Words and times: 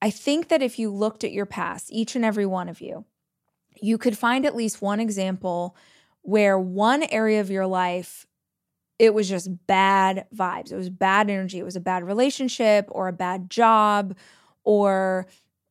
I 0.00 0.10
think 0.10 0.48
that 0.48 0.62
if 0.62 0.78
you 0.78 0.90
looked 0.90 1.24
at 1.24 1.32
your 1.32 1.46
past, 1.46 1.90
each 1.90 2.16
and 2.16 2.24
every 2.24 2.46
one 2.46 2.68
of 2.68 2.80
you, 2.80 3.04
you 3.80 3.98
could 3.98 4.16
find 4.16 4.44
at 4.44 4.56
least 4.56 4.82
one 4.82 5.00
example 5.00 5.76
where 6.22 6.58
one 6.58 7.02
area 7.04 7.40
of 7.40 7.50
your 7.50 7.66
life 7.66 8.26
it 8.98 9.12
was 9.12 9.28
just 9.28 9.66
bad 9.66 10.26
vibes. 10.34 10.72
It 10.72 10.76
was 10.76 10.88
bad 10.88 11.28
energy. 11.28 11.58
It 11.58 11.64
was 11.64 11.76
a 11.76 11.80
bad 11.80 12.02
relationship 12.02 12.86
or 12.90 13.08
a 13.08 13.12
bad 13.12 13.50
job 13.50 14.16
or 14.64 15.26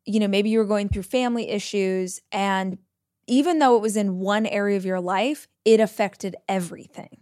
you 0.05 0.19
know, 0.19 0.27
maybe 0.27 0.51
you 0.51 0.59
were 0.59 0.65
going 0.65 0.87
through 0.87 1.01
family 1.01 1.49
issues 1.49 2.21
and 2.31 2.77
even 3.27 3.57
though 3.57 3.75
it 3.75 3.81
was 3.81 3.97
in 3.97 4.19
one 4.19 4.45
area 4.45 4.77
of 4.77 4.85
your 4.85 4.99
life, 4.99 5.47
it 5.65 5.79
affected 5.79 6.35
everything. 6.47 7.17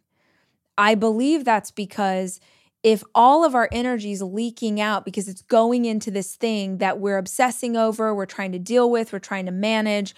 I 0.77 0.95
believe 0.95 1.45
that's 1.45 1.71
because 1.71 2.41
if 2.83 3.01
all 3.15 3.45
of 3.45 3.55
our 3.55 3.69
energy 3.71 4.11
is 4.11 4.21
leaking 4.21 4.81
out 4.81 5.05
because 5.05 5.29
it's 5.29 5.41
going 5.43 5.85
into 5.85 6.11
this 6.11 6.35
thing 6.35 6.79
that 6.79 6.99
we're 6.99 7.17
obsessing 7.17 7.77
over, 7.77 8.13
we're 8.13 8.25
trying 8.25 8.51
to 8.51 8.59
deal 8.59 8.91
with, 8.91 9.13
we're 9.13 9.19
trying 9.19 9.45
to 9.45 9.53
manage, 9.53 10.13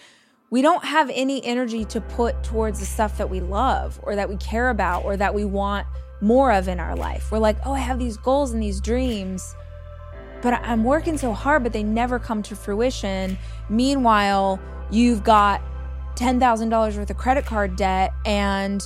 we 0.49 0.63
don't 0.63 0.83
have 0.83 1.11
any 1.13 1.45
energy 1.45 1.85
to 1.85 2.01
put 2.01 2.43
towards 2.43 2.79
the 2.79 2.85
stuff 2.85 3.19
that 3.19 3.29
we 3.29 3.39
love 3.39 3.99
or 4.03 4.15
that 4.15 4.27
we 4.27 4.37
care 4.37 4.69
about 4.69 5.05
or 5.05 5.15
that 5.15 5.35
we 5.35 5.45
want 5.45 5.85
more 6.21 6.51
of 6.51 6.67
in 6.67 6.79
our 6.79 6.95
life. 6.95 7.31
We're 7.31 7.37
like, 7.37 7.57
oh, 7.65 7.73
I 7.73 7.79
have 7.79 7.99
these 7.99 8.17
goals 8.17 8.51
and 8.51 8.63
these 8.63 8.81
dreams, 8.81 9.55
but 10.41 10.53
I'm 10.53 10.83
working 10.83 11.19
so 11.19 11.33
hard, 11.33 11.61
but 11.61 11.71
they 11.71 11.83
never 11.83 12.17
come 12.17 12.41
to 12.43 12.55
fruition. 12.55 13.37
Meanwhile, 13.69 14.59
you've 14.89 15.23
got 15.23 15.61
$10,000 16.15 16.97
worth 16.97 17.09
of 17.09 17.17
credit 17.17 17.45
card 17.45 17.75
debt 17.75 18.11
and 18.25 18.81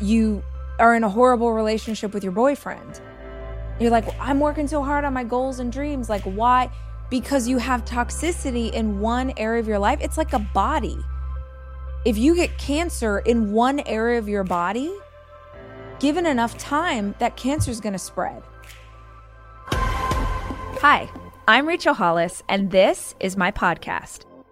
you 0.00 0.42
are 0.80 0.94
in 0.96 1.04
a 1.04 1.08
horrible 1.08 1.52
relationship 1.52 2.12
with 2.12 2.24
your 2.24 2.32
boyfriend. 2.32 3.00
You're 3.78 3.90
like, 3.90 4.06
I'm 4.20 4.40
working 4.40 4.66
so 4.66 4.82
hard 4.82 5.04
on 5.04 5.12
my 5.12 5.24
goals 5.24 5.60
and 5.60 5.72
dreams. 5.72 6.08
Like, 6.08 6.22
why? 6.22 6.70
Because 7.08 7.46
you 7.46 7.58
have 7.58 7.84
toxicity 7.84 8.72
in 8.72 9.00
one 9.00 9.32
area 9.36 9.60
of 9.60 9.68
your 9.68 9.78
life. 9.78 10.00
It's 10.00 10.18
like 10.18 10.32
a 10.32 10.38
body. 10.38 10.98
If 12.04 12.18
you 12.18 12.34
get 12.34 12.56
cancer 12.58 13.20
in 13.20 13.52
one 13.52 13.80
area 13.80 14.18
of 14.18 14.28
your 14.28 14.44
body, 14.44 14.92
given 15.98 16.26
enough 16.26 16.56
time, 16.58 17.14
that 17.18 17.36
cancer 17.36 17.70
is 17.70 17.80
going 17.80 17.92
to 17.92 17.98
spread. 17.98 18.42
Hi, 20.82 21.10
I'm 21.46 21.68
Rachel 21.68 21.94
Hollis, 21.94 22.42
and 22.48 22.70
this 22.70 23.14
is 23.20 23.36
my 23.36 23.50
podcast. 23.50 24.29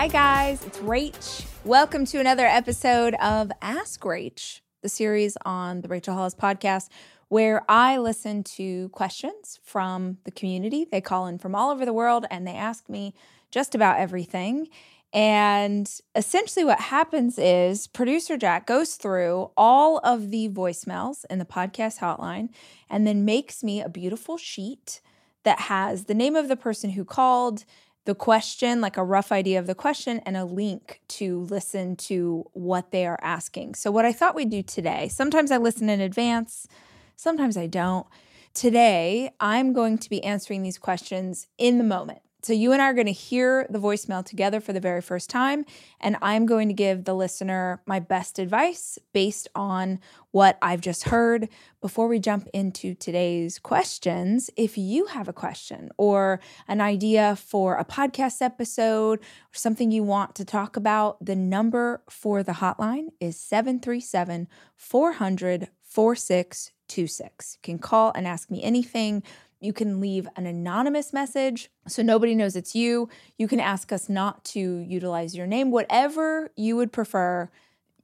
Hi, 0.00 0.08
guys, 0.08 0.64
it's 0.64 0.78
Rach. 0.78 1.44
Welcome 1.62 2.06
to 2.06 2.20
another 2.20 2.46
episode 2.46 3.12
of 3.16 3.52
Ask 3.60 4.00
Rach, 4.00 4.62
the 4.80 4.88
series 4.88 5.36
on 5.44 5.82
the 5.82 5.88
Rachel 5.88 6.14
Hollis 6.14 6.34
Podcast, 6.34 6.88
where 7.28 7.66
I 7.68 7.98
listen 7.98 8.42
to 8.44 8.88
questions 8.88 9.60
from 9.62 10.16
the 10.24 10.30
community. 10.30 10.86
They 10.90 11.02
call 11.02 11.26
in 11.26 11.36
from 11.36 11.54
all 11.54 11.70
over 11.70 11.84
the 11.84 11.92
world 11.92 12.24
and 12.30 12.46
they 12.46 12.54
ask 12.54 12.88
me 12.88 13.12
just 13.50 13.74
about 13.74 13.98
everything. 13.98 14.68
And 15.12 15.86
essentially, 16.14 16.64
what 16.64 16.80
happens 16.80 17.38
is 17.38 17.86
producer 17.86 18.38
Jack 18.38 18.66
goes 18.66 18.94
through 18.94 19.50
all 19.54 19.98
of 19.98 20.30
the 20.30 20.48
voicemails 20.48 21.26
in 21.28 21.38
the 21.38 21.44
podcast 21.44 21.98
hotline 21.98 22.48
and 22.88 23.06
then 23.06 23.26
makes 23.26 23.62
me 23.62 23.82
a 23.82 23.90
beautiful 23.90 24.38
sheet 24.38 25.02
that 25.42 25.60
has 25.60 26.04
the 26.04 26.14
name 26.14 26.36
of 26.36 26.48
the 26.48 26.56
person 26.56 26.90
who 26.90 27.04
called, 27.04 27.66
the 28.10 28.14
question, 28.16 28.80
like 28.80 28.96
a 28.96 29.04
rough 29.04 29.30
idea 29.30 29.56
of 29.56 29.68
the 29.68 29.74
question, 29.74 30.20
and 30.26 30.36
a 30.36 30.44
link 30.44 31.00
to 31.06 31.42
listen 31.42 31.94
to 31.94 32.44
what 32.54 32.90
they 32.90 33.06
are 33.06 33.20
asking. 33.22 33.76
So, 33.76 33.92
what 33.92 34.04
I 34.04 34.12
thought 34.12 34.34
we'd 34.34 34.50
do 34.50 34.64
today, 34.64 35.06
sometimes 35.06 35.52
I 35.52 35.58
listen 35.58 35.88
in 35.88 36.00
advance, 36.00 36.66
sometimes 37.14 37.56
I 37.56 37.68
don't. 37.68 38.08
Today, 38.52 39.30
I'm 39.38 39.72
going 39.72 39.96
to 39.98 40.10
be 40.10 40.24
answering 40.24 40.64
these 40.64 40.76
questions 40.76 41.46
in 41.56 41.78
the 41.78 41.84
moment. 41.84 42.18
So, 42.42 42.52
you 42.54 42.72
and 42.72 42.80
I 42.80 42.86
are 42.86 42.94
going 42.94 43.06
to 43.06 43.12
hear 43.12 43.66
the 43.68 43.78
voicemail 43.78 44.24
together 44.24 44.60
for 44.60 44.72
the 44.72 44.80
very 44.80 45.02
first 45.02 45.28
time, 45.28 45.66
and 46.00 46.16
I'm 46.22 46.46
going 46.46 46.68
to 46.68 46.74
give 46.74 47.04
the 47.04 47.14
listener 47.14 47.82
my 47.86 48.00
best 48.00 48.38
advice 48.38 48.98
based 49.12 49.48
on 49.54 50.00
what 50.30 50.56
I've 50.62 50.80
just 50.80 51.04
heard. 51.04 51.48
Before 51.82 52.08
we 52.08 52.18
jump 52.18 52.48
into 52.54 52.94
today's 52.94 53.58
questions, 53.58 54.48
if 54.56 54.78
you 54.78 55.06
have 55.06 55.28
a 55.28 55.32
question 55.34 55.90
or 55.98 56.40
an 56.66 56.80
idea 56.80 57.36
for 57.36 57.76
a 57.76 57.84
podcast 57.84 58.40
episode 58.40 59.18
or 59.20 59.54
something 59.54 59.90
you 59.90 60.02
want 60.02 60.34
to 60.36 60.44
talk 60.44 60.76
about, 60.76 61.22
the 61.24 61.36
number 61.36 62.02
for 62.08 62.42
the 62.42 62.52
hotline 62.52 63.08
is 63.20 63.38
737 63.38 64.48
400 64.76 65.68
4626. 65.90 67.56
You 67.56 67.60
can 67.62 67.78
call 67.78 68.12
and 68.14 68.26
ask 68.26 68.50
me 68.50 68.62
anything 68.62 69.24
you 69.60 69.72
can 69.72 70.00
leave 70.00 70.26
an 70.36 70.46
anonymous 70.46 71.12
message 71.12 71.70
so 71.86 72.02
nobody 72.02 72.34
knows 72.34 72.56
it's 72.56 72.74
you. 72.74 73.08
You 73.38 73.46
can 73.46 73.60
ask 73.60 73.92
us 73.92 74.08
not 74.08 74.44
to 74.46 74.60
utilize 74.60 75.36
your 75.36 75.46
name. 75.46 75.70
Whatever 75.70 76.50
you 76.56 76.76
would 76.76 76.92
prefer, 76.92 77.50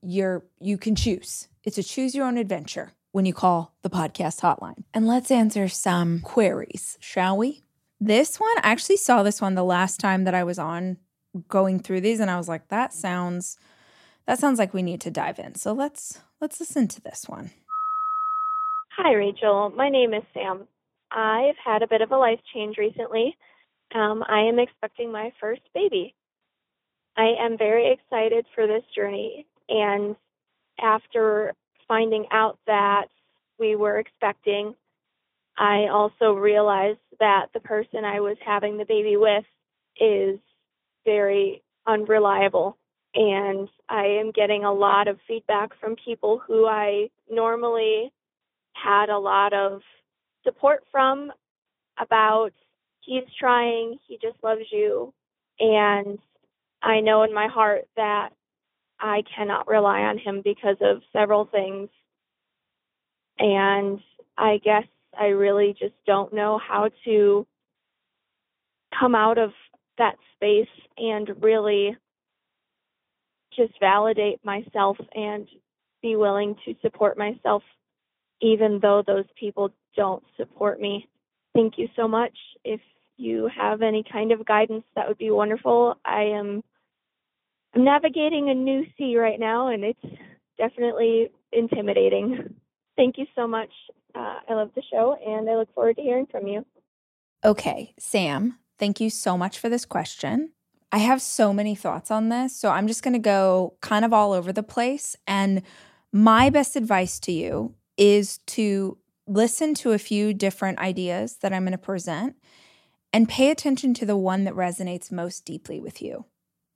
you're, 0.03 0.45
you 0.61 0.77
can 0.77 0.95
choose. 0.95 1.49
It's 1.65 1.79
a 1.79 1.83
choose 1.83 2.15
your 2.15 2.27
own 2.27 2.37
adventure 2.37 2.93
when 3.13 3.25
you 3.25 3.33
call 3.33 3.75
the 3.83 3.91
podcast 3.91 4.41
hotline. 4.41 4.85
And 4.93 5.07
let's 5.07 5.31
answer 5.31 5.69
some 5.69 6.21
queries, 6.21 6.99
shall 7.01 7.37
we? 7.37 7.63
This 7.99 8.39
one, 8.39 8.59
I 8.59 8.71
actually 8.73 8.99
saw 8.99 9.23
this 9.23 9.41
one 9.41 9.55
the 9.55 9.65
last 9.65 9.99
time 9.99 10.25
that 10.25 10.35
I 10.35 10.45
was 10.45 10.59
on 10.59 10.99
going 11.49 11.81
through 11.81 12.01
these 12.01 12.21
and 12.21 12.31
I 12.31 12.37
was 12.37 12.49
like 12.49 12.69
that 12.69 12.93
sounds 12.93 13.59
that 14.27 14.39
sounds 14.39 14.59
like 14.59 14.75
we 14.75 14.83
need 14.83 15.01
to 15.03 15.11
dive 15.11 15.39
in. 15.39 15.55
So 15.55 15.73
let's 15.73 16.21
let's 16.41 16.61
listen 16.61 16.89
to 16.89 17.01
this 17.01 17.25
one. 17.29 17.51
Hi 18.97 19.13
Rachel, 19.13 19.73
my 19.77 19.89
name 19.89 20.15
is 20.15 20.23
Sam. 20.33 20.67
I've 21.17 21.57
had 21.65 21.83
a 21.83 21.89
bit 21.89 22.03
of 22.03 22.13
a 22.13 22.17
life 22.17 22.41
change 22.55 22.77
recently. 22.79 23.37
Um, 23.95 24.23
I 24.29 24.43
am 24.43 24.59
expecting 24.61 25.11
my 25.11 25.33
first 25.41 25.63
baby. 25.75 26.15
I 27.17 27.35
am 27.41 27.59
very 27.59 27.93
excited 27.93 28.47
for 28.55 28.67
this 28.69 28.85
journey 28.95 29.47
and 29.69 30.17
after 30.81 31.55
finding 31.89 32.27
out 32.31 32.59
that 32.67 33.07
we 33.59 33.77
were 33.77 33.99
expecting, 33.99 34.75
I 35.59 35.87
also 35.91 36.33
realized 36.33 36.99
that 37.19 37.47
the 37.55 37.61
person 37.61 38.05
I 38.05 38.21
was 38.21 38.37
having 38.45 38.77
the 38.77 38.85
baby 38.85 39.17
with 39.17 39.45
is 39.99 40.39
very 41.05 41.63
unreliable. 41.87 42.77
And 43.15 43.69
I 43.89 44.05
am 44.05 44.31
getting 44.31 44.65
a 44.65 44.73
lot 44.73 45.09
of 45.09 45.19
feedback 45.27 45.71
from 45.81 45.97
people 45.97 46.43
who 46.47 46.67
I 46.67 47.09
normally 47.31 48.13
had 48.75 49.09
a 49.09 49.19
lot 49.19 49.55
of 49.55 49.81
support 50.47 50.85
from 50.91 51.33
about 51.99 52.51
he's 53.01 53.25
trying, 53.39 53.99
he 54.07 54.19
just 54.21 54.43
loves 54.43 54.65
you. 54.71 55.13
And 55.59 56.19
I 56.83 57.01
know 57.01 57.23
in 57.23 57.35
my 57.35 57.49
heart 57.49 57.87
that 57.97 58.31
I 59.01 59.23
cannot 59.35 59.69
rely 59.69 60.01
on 60.03 60.19
him 60.19 60.43
because 60.43 60.77
of 60.81 61.03
several 61.13 61.47
things. 61.47 61.89
And 63.39 64.01
I 64.39 64.59
guess 64.65 64.85
I 65.19 65.27
really 65.27 65.75
just 65.79 65.95
don't 66.07 66.33
know 66.33 66.59
how 66.59 66.91
to 67.05 67.47
come 68.99 69.15
out 69.15 69.39
of 69.39 69.51
that 69.99 70.17
space 70.35 70.69
and 70.97 71.31
really 71.43 71.97
just 73.55 73.73
validate 73.81 74.45
myself 74.45 74.97
and 75.15 75.49
be 76.03 76.17
willing 76.17 76.57
to 76.65 76.75
support 76.83 77.19
myself 77.19 77.63
even 78.41 78.79
though 78.81 79.03
those 79.07 79.25
people 79.39 79.71
don't 79.97 80.23
support 80.37 80.81
me. 80.81 81.09
Thank 81.55 81.75
you 81.79 81.89
so 81.97 82.07
much. 82.07 82.37
If 82.65 82.81
you 83.17 83.49
have 83.57 83.83
any 83.83 84.05
kind 84.11 84.33
of 84.33 84.45
guidance, 84.45 84.85
that 84.95 85.09
would 85.09 85.19
be 85.19 85.31
wonderful. 85.31 85.95
I 86.05 86.23
am 86.23 86.63
I'm 87.75 87.85
navigating 87.85 88.49
a 88.49 88.55
new 88.55 88.85
sea 88.97 89.17
right 89.17 89.39
now 89.39 89.69
and 89.69 89.85
it's 89.85 90.17
definitely 90.59 91.31
intimidating. 91.53 92.55
Thank 92.97 93.19
you 93.19 93.27
so 93.35 93.47
much. 93.47 93.71
Uh, 94.15 94.37
I 94.49 94.55
love 94.55 94.71
the 94.75 94.83
show 94.91 95.17
and 95.25 95.49
I 95.49 95.57
look 95.57 95.73
forward 95.75 95.97
to 95.97 96.03
hearing 96.03 96.27
from 96.31 96.47
you. 96.47 96.65
Okay, 97.45 97.95
Sam, 97.99 98.59
thank 98.79 98.99
you 98.99 99.11
so 99.11 99.37
much 99.37 99.59
for 99.59 99.69
this 99.69 99.85
question. 99.85 100.53
I 100.91 100.99
have 100.99 101.21
so 101.21 101.53
many 101.53 101.75
thoughts 101.75 102.11
on 102.11 102.31
this, 102.31 102.57
so 102.57 102.71
I'm 102.71 102.87
just 102.87 103.03
going 103.03 103.13
to 103.13 103.19
go 103.19 103.75
kind 103.83 104.05
of 104.05 104.13
all 104.15 104.33
over 104.33 104.53
the 104.53 104.63
place. 104.63 105.15
And 105.27 105.63
my 106.13 106.49
best 106.49 106.77
advice 106.77 107.21
to 107.21 107.33
you 107.33 107.75
is 107.99 108.39
to 108.47 108.97
listen 109.27 109.75
to 109.75 109.93
a 109.93 109.99
few 109.99 110.33
different 110.33 110.79
ideas 110.79 111.37
that 111.39 111.53
I'm 111.53 111.63
going 111.65 111.73
to 111.73 111.79
present 111.79 112.37
and 113.13 113.29
pay 113.29 113.51
attention 113.51 113.95
to 113.95 114.07
the 114.07 114.17
one 114.17 114.45
that 114.45 114.55
resonates 114.55 115.11
most 115.11 115.45
deeply 115.45 115.81
with 115.81 116.03
you. 116.03 116.27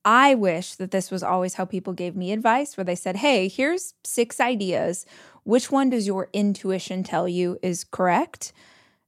I 0.04 0.34
wish 0.34 0.76
that 0.76 0.90
this 0.90 1.10
was 1.10 1.22
always 1.22 1.54
how 1.54 1.64
people 1.66 1.92
gave 1.92 2.16
me 2.16 2.32
advice, 2.32 2.76
where 2.76 2.84
they 2.84 2.94
said, 2.94 3.16
Hey, 3.16 3.48
here's 3.48 3.94
six 4.02 4.40
ideas. 4.40 5.04
Which 5.44 5.70
one 5.70 5.90
does 5.90 6.06
your 6.06 6.28
intuition 6.32 7.02
tell 7.02 7.28
you 7.28 7.58
is 7.62 7.84
correct? 7.84 8.52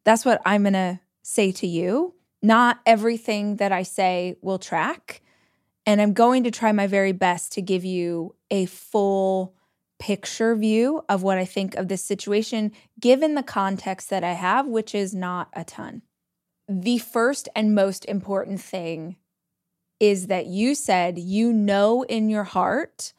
That's 0.04 0.24
what 0.24 0.42
I'm 0.44 0.64
going 0.64 0.74
to 0.74 1.00
say 1.22 1.52
to 1.52 1.66
you. 1.66 2.14
Not 2.42 2.80
everything 2.84 3.56
that 3.56 3.72
I 3.72 3.84
say 3.84 4.36
will 4.42 4.58
track. 4.58 5.22
And 5.86 6.00
I'm 6.00 6.12
going 6.12 6.44
to 6.44 6.50
try 6.50 6.72
my 6.72 6.86
very 6.86 7.12
best 7.12 7.52
to 7.52 7.62
give 7.62 7.84
you 7.84 8.34
a 8.50 8.66
full 8.66 9.54
picture 10.02 10.56
view 10.56 11.00
of 11.08 11.22
what 11.22 11.38
I 11.38 11.44
think 11.44 11.76
of 11.76 11.86
this 11.86 12.02
situation, 12.02 12.72
given 12.98 13.36
the 13.36 13.42
context 13.44 14.10
that 14.10 14.24
I 14.24 14.32
have, 14.32 14.66
which 14.66 14.96
is 14.96 15.14
not 15.14 15.48
a 15.52 15.62
ton. 15.62 16.02
The 16.68 16.98
first 16.98 17.48
and 17.54 17.72
most 17.72 18.04
important 18.06 18.60
thing 18.60 19.14
is 20.00 20.26
that 20.26 20.46
you 20.46 20.74
said 20.74 21.20
you 21.20 21.52
know 21.52 22.02
in 22.02 22.28
your 22.28 22.42
heart 22.42 23.12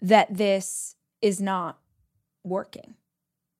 that 0.00 0.32
this 0.32 0.94
is 1.20 1.40
not 1.40 1.80
working, 2.44 2.94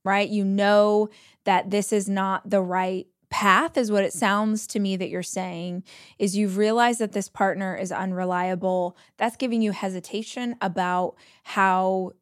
right? 0.05 0.29
You 0.29 0.45
know 0.45 1.09
that 1.47 1.71
this 1.71 1.93
is 1.93 2.09
not 2.09 2.51
the 2.51 2.63
right 2.63 3.09
path 3.31 3.77
is 3.77 3.91
what 3.91 4.05
it 4.05 4.13
sounds 4.13 4.69
to 4.69 4.79
me 4.79 4.95
that 4.97 5.09
you're 5.09 5.23
saying 5.25 5.83
is 6.21 6.37
you've 6.37 6.57
realized 6.57 7.01
that 7.01 7.13
this 7.13 7.29
partner 7.29 7.77
is 7.77 7.91
unreliable 7.91 8.97
that's 9.17 9.37
giving 9.37 9.63
you 9.63 9.73
hesitation 9.73 10.57
about 10.61 11.15
how 11.45 12.13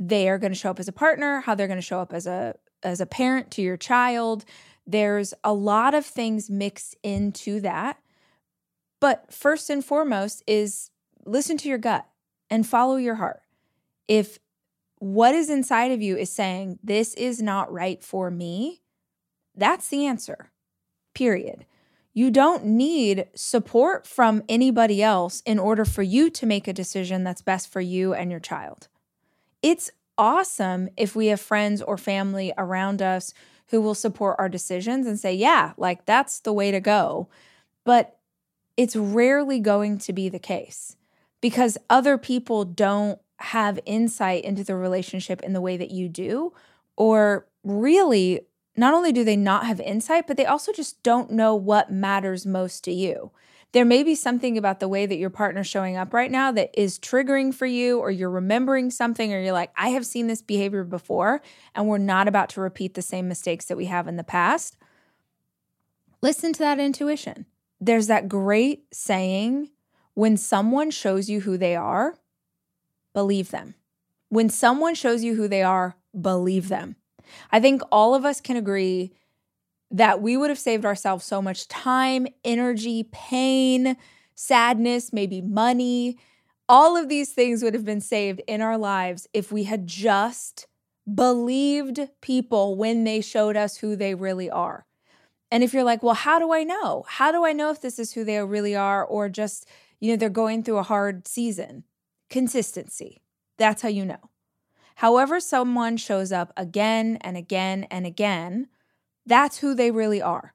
they 0.00 0.28
are 0.28 0.38
going 0.38 0.52
to 0.52 0.58
show 0.58 0.70
up 0.70 0.80
as 0.80 0.88
a 0.88 0.92
partner 0.92 1.40
how 1.40 1.54
they're 1.54 1.68
going 1.68 1.78
to 1.78 1.82
show 1.82 2.00
up 2.00 2.12
as 2.12 2.26
a 2.26 2.54
as 2.82 3.00
a 3.00 3.06
parent 3.06 3.50
to 3.50 3.62
your 3.62 3.76
child 3.76 4.44
there's 4.86 5.34
a 5.44 5.52
lot 5.52 5.94
of 5.94 6.04
things 6.04 6.50
mixed 6.50 6.96
into 7.02 7.60
that 7.60 7.98
but 8.98 9.32
first 9.32 9.70
and 9.70 9.84
foremost 9.84 10.42
is 10.46 10.90
listen 11.24 11.56
to 11.56 11.68
your 11.68 11.78
gut 11.78 12.06
and 12.48 12.66
follow 12.66 12.96
your 12.96 13.16
heart 13.16 13.42
if 14.08 14.38
what 14.98 15.34
is 15.34 15.48
inside 15.48 15.92
of 15.92 16.02
you 16.02 16.16
is 16.16 16.32
saying 16.32 16.78
this 16.82 17.14
is 17.14 17.40
not 17.40 17.72
right 17.72 18.02
for 18.02 18.30
me 18.30 18.80
that's 19.60 19.88
the 19.88 20.06
answer, 20.06 20.50
period. 21.14 21.66
You 22.12 22.30
don't 22.30 22.64
need 22.64 23.28
support 23.34 24.06
from 24.06 24.42
anybody 24.48 25.02
else 25.02 25.42
in 25.46 25.58
order 25.58 25.84
for 25.84 26.02
you 26.02 26.30
to 26.30 26.46
make 26.46 26.66
a 26.66 26.72
decision 26.72 27.24
that's 27.24 27.42
best 27.42 27.70
for 27.70 27.80
you 27.80 28.14
and 28.14 28.30
your 28.30 28.40
child. 28.40 28.88
It's 29.62 29.90
awesome 30.16 30.88
if 30.96 31.16
we 31.16 31.28
have 31.28 31.40
friends 31.40 31.82
or 31.82 31.96
family 31.96 32.52
around 32.58 33.02
us 33.02 33.32
who 33.68 33.80
will 33.80 33.94
support 33.94 34.36
our 34.38 34.48
decisions 34.48 35.06
and 35.06 35.18
say, 35.18 35.32
yeah, 35.32 35.72
like 35.76 36.04
that's 36.04 36.40
the 36.40 36.52
way 36.52 36.70
to 36.70 36.80
go. 36.80 37.28
But 37.84 38.18
it's 38.76 38.96
rarely 38.96 39.60
going 39.60 39.98
to 39.98 40.12
be 40.12 40.28
the 40.28 40.38
case 40.38 40.96
because 41.40 41.78
other 41.88 42.18
people 42.18 42.64
don't 42.64 43.18
have 43.38 43.80
insight 43.86 44.44
into 44.44 44.64
the 44.64 44.76
relationship 44.76 45.40
in 45.42 45.52
the 45.52 45.60
way 45.60 45.76
that 45.76 45.90
you 45.90 46.08
do, 46.08 46.52
or 46.96 47.46
really 47.64 48.40
not 48.76 48.94
only 48.94 49.12
do 49.12 49.24
they 49.24 49.36
not 49.36 49.66
have 49.66 49.80
insight, 49.80 50.26
but 50.26 50.36
they 50.36 50.46
also 50.46 50.72
just 50.72 51.02
don't 51.02 51.30
know 51.30 51.54
what 51.54 51.90
matters 51.90 52.44
most 52.44 52.84
to 52.84 52.92
you. 52.92 53.30
There 53.72 53.84
may 53.84 54.02
be 54.02 54.16
something 54.16 54.58
about 54.58 54.80
the 54.80 54.88
way 54.88 55.06
that 55.06 55.18
your 55.18 55.30
partner's 55.30 55.68
showing 55.68 55.96
up 55.96 56.12
right 56.12 56.30
now 56.30 56.50
that 56.52 56.70
is 56.74 56.98
triggering 56.98 57.54
for 57.54 57.66
you, 57.66 58.00
or 58.00 58.10
you're 58.10 58.30
remembering 58.30 58.90
something, 58.90 59.32
or 59.32 59.40
you're 59.40 59.52
like, 59.52 59.70
I 59.76 59.90
have 59.90 60.04
seen 60.04 60.26
this 60.26 60.42
behavior 60.42 60.82
before, 60.82 61.40
and 61.74 61.86
we're 61.86 61.98
not 61.98 62.26
about 62.26 62.48
to 62.50 62.60
repeat 62.60 62.94
the 62.94 63.02
same 63.02 63.28
mistakes 63.28 63.66
that 63.66 63.76
we 63.76 63.86
have 63.86 64.08
in 64.08 64.16
the 64.16 64.24
past. 64.24 64.76
Listen 66.20 66.52
to 66.52 66.58
that 66.58 66.80
intuition. 66.80 67.46
There's 67.80 68.08
that 68.08 68.28
great 68.28 68.92
saying 68.92 69.70
when 70.14 70.36
someone 70.36 70.90
shows 70.90 71.30
you 71.30 71.40
who 71.40 71.56
they 71.56 71.76
are, 71.76 72.18
believe 73.14 73.50
them. 73.50 73.74
When 74.28 74.50
someone 74.50 74.94
shows 74.94 75.24
you 75.24 75.36
who 75.36 75.48
they 75.48 75.62
are, 75.62 75.96
believe 76.20 76.68
them. 76.68 76.96
I 77.52 77.60
think 77.60 77.82
all 77.92 78.14
of 78.14 78.24
us 78.24 78.40
can 78.40 78.56
agree 78.56 79.12
that 79.90 80.22
we 80.22 80.36
would 80.36 80.50
have 80.50 80.58
saved 80.58 80.84
ourselves 80.84 81.24
so 81.24 81.42
much 81.42 81.68
time, 81.68 82.26
energy, 82.44 83.08
pain, 83.10 83.96
sadness, 84.34 85.12
maybe 85.12 85.40
money. 85.40 86.16
All 86.68 86.96
of 86.96 87.08
these 87.08 87.32
things 87.32 87.62
would 87.62 87.74
have 87.74 87.84
been 87.84 88.00
saved 88.00 88.40
in 88.46 88.60
our 88.60 88.78
lives 88.78 89.26
if 89.32 89.50
we 89.50 89.64
had 89.64 89.86
just 89.86 90.66
believed 91.12 92.08
people 92.20 92.76
when 92.76 93.04
they 93.04 93.20
showed 93.20 93.56
us 93.56 93.78
who 93.78 93.96
they 93.96 94.14
really 94.14 94.48
are. 94.48 94.86
And 95.50 95.64
if 95.64 95.74
you're 95.74 95.84
like, 95.84 96.02
well, 96.02 96.14
how 96.14 96.38
do 96.38 96.52
I 96.52 96.62
know? 96.62 97.04
How 97.08 97.32
do 97.32 97.44
I 97.44 97.52
know 97.52 97.70
if 97.70 97.80
this 97.80 97.98
is 97.98 98.12
who 98.12 98.24
they 98.24 98.40
really 98.40 98.76
are 98.76 99.04
or 99.04 99.28
just, 99.28 99.66
you 99.98 100.10
know, 100.10 100.16
they're 100.16 100.28
going 100.28 100.62
through 100.62 100.78
a 100.78 100.84
hard 100.84 101.26
season? 101.26 101.84
Consistency. 102.28 103.20
That's 103.58 103.82
how 103.82 103.88
you 103.88 104.04
know. 104.04 104.30
However, 104.96 105.40
someone 105.40 105.96
shows 105.96 106.30
up 106.30 106.52
again 106.56 107.18
and 107.22 107.36
again 107.36 107.84
and 107.90 108.06
again, 108.06 108.68
that's 109.30 109.58
who 109.58 109.74
they 109.74 109.90
really 109.90 110.20
are. 110.20 110.54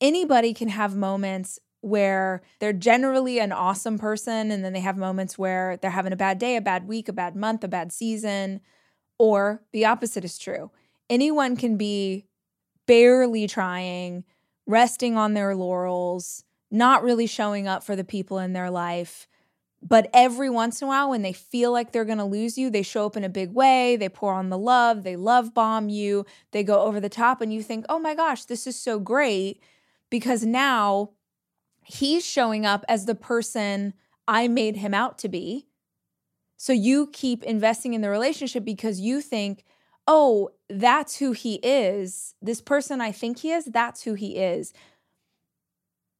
Anybody 0.00 0.52
can 0.52 0.68
have 0.68 0.94
moments 0.94 1.58
where 1.80 2.42
they're 2.58 2.72
generally 2.72 3.38
an 3.38 3.52
awesome 3.52 3.98
person, 3.98 4.50
and 4.50 4.64
then 4.64 4.72
they 4.72 4.80
have 4.80 4.96
moments 4.96 5.38
where 5.38 5.76
they're 5.76 5.90
having 5.90 6.12
a 6.12 6.16
bad 6.16 6.38
day, 6.38 6.56
a 6.56 6.60
bad 6.60 6.86
week, 6.86 7.08
a 7.08 7.12
bad 7.12 7.36
month, 7.36 7.64
a 7.64 7.68
bad 7.68 7.92
season, 7.92 8.60
or 9.18 9.62
the 9.72 9.84
opposite 9.84 10.24
is 10.24 10.38
true. 10.38 10.70
Anyone 11.08 11.56
can 11.56 11.76
be 11.76 12.26
barely 12.86 13.46
trying, 13.46 14.24
resting 14.66 15.16
on 15.16 15.34
their 15.34 15.54
laurels, 15.54 16.44
not 16.70 17.02
really 17.02 17.26
showing 17.26 17.68
up 17.68 17.84
for 17.84 17.94
the 17.94 18.04
people 18.04 18.38
in 18.38 18.52
their 18.52 18.70
life, 18.70 19.28
but 19.82 20.08
every 20.12 20.50
once 20.50 20.80
in 20.80 20.86
a 20.86 20.88
while, 20.88 21.10
when 21.10 21.22
they 21.22 21.32
feel 21.32 21.70
like 21.70 21.92
they're 21.92 22.04
going 22.04 22.18
to 22.18 22.24
lose 22.24 22.58
you, 22.58 22.70
they 22.70 22.82
show 22.82 23.06
up 23.06 23.16
in 23.16 23.24
a 23.24 23.28
big 23.28 23.52
way. 23.52 23.96
They 23.96 24.08
pour 24.08 24.32
on 24.32 24.48
the 24.48 24.58
love. 24.58 25.04
They 25.04 25.16
love 25.16 25.54
bomb 25.54 25.88
you. 25.88 26.26
They 26.50 26.64
go 26.64 26.80
over 26.80 26.98
the 26.98 27.08
top, 27.08 27.40
and 27.40 27.52
you 27.52 27.62
think, 27.62 27.86
oh 27.88 27.98
my 27.98 28.14
gosh, 28.14 28.44
this 28.46 28.66
is 28.66 28.74
so 28.74 28.98
great. 28.98 29.60
because 30.10 30.44
now 30.44 31.10
he's 31.84 32.24
showing 32.24 32.66
up 32.66 32.84
as 32.88 33.06
the 33.06 33.14
person 33.14 33.94
I 34.26 34.48
made 34.48 34.76
him 34.76 34.94
out 34.94 35.18
to 35.18 35.28
be. 35.28 35.68
So 36.56 36.72
you 36.72 37.08
keep 37.12 37.42
investing 37.44 37.94
in 37.94 38.00
the 38.00 38.10
relationship 38.10 38.64
because 38.64 39.00
you 39.00 39.20
think, 39.20 39.64
oh, 40.06 40.50
that's 40.68 41.18
who 41.18 41.32
he 41.32 41.56
is. 41.56 42.34
This 42.40 42.60
person 42.60 43.00
I 43.00 43.12
think 43.12 43.40
he 43.40 43.52
is, 43.52 43.66
that's 43.66 44.02
who 44.02 44.14
he 44.14 44.36
is. 44.36 44.72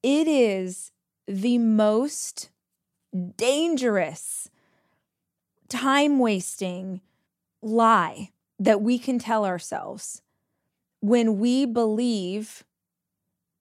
It 0.02 0.28
is 0.28 0.92
the 1.26 1.58
most 1.58 2.50
dangerous, 3.36 4.50
time 5.68 6.18
wasting 6.18 7.00
lie 7.62 8.30
that 8.58 8.80
we 8.80 8.98
can 8.98 9.18
tell 9.18 9.44
ourselves 9.44 10.22
when 11.00 11.38
we 11.38 11.66
believe 11.66 12.64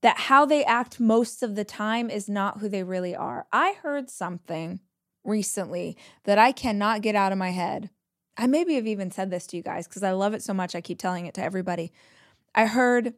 that 0.01 0.17
how 0.17 0.45
they 0.45 0.63
act 0.63 1.00
most 1.00 1.41
of 1.41 1.55
the 1.55 1.63
time 1.63 2.09
is 2.09 2.29
not 2.29 2.59
who 2.59 2.69
they 2.69 2.83
really 2.83 3.15
are. 3.15 3.47
I 3.51 3.74
heard 3.81 4.09
something 4.09 4.79
recently 5.24 5.97
that 6.24 6.38
I 6.38 6.51
cannot 6.51 7.01
get 7.01 7.15
out 7.15 7.31
of 7.31 7.38
my 7.38 7.50
head. 7.50 7.89
I 8.38 8.47
maybe 8.47 8.75
have 8.75 8.88
even 8.88 9.12
said 9.12 9.31
this 9.31 9.47
to 9.47 9.57
you 9.57 9.63
guys 9.63 9.88
because 9.88 10.03
I 10.03 10.12
love 10.12 10.33
it 10.33 10.43
so 10.43 10.53
much. 10.53 10.75
I 10.75 10.81
keep 10.81 11.00
telling 11.00 11.25
it 11.25 11.33
to 11.35 11.43
everybody. 11.43 11.91
I 12.53 12.67
heard 12.67 13.15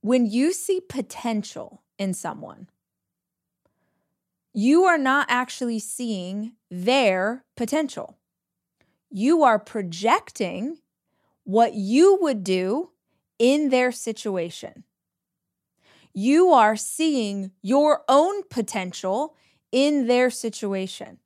when 0.00 0.26
you 0.26 0.52
see 0.52 0.80
potential 0.80 1.82
in 1.98 2.14
someone, 2.14 2.68
you 4.58 4.84
are 4.84 4.98
not 4.98 5.26
actually 5.28 5.78
seeing 5.78 6.52
their 6.70 7.44
potential. 7.56 8.18
You 9.10 9.42
are 9.42 9.58
projecting 9.58 10.78
what 11.44 11.74
you 11.74 12.18
would 12.20 12.44
do 12.44 12.90
in 13.38 13.70
their 13.70 13.92
situation 13.92 14.84
you 16.18 16.50
are 16.50 16.74
seeing 16.74 17.52
your 17.62 18.02
own 18.08 18.42
potential 18.50 19.36
in 19.70 20.08
their 20.08 20.30
situation. 20.30 21.18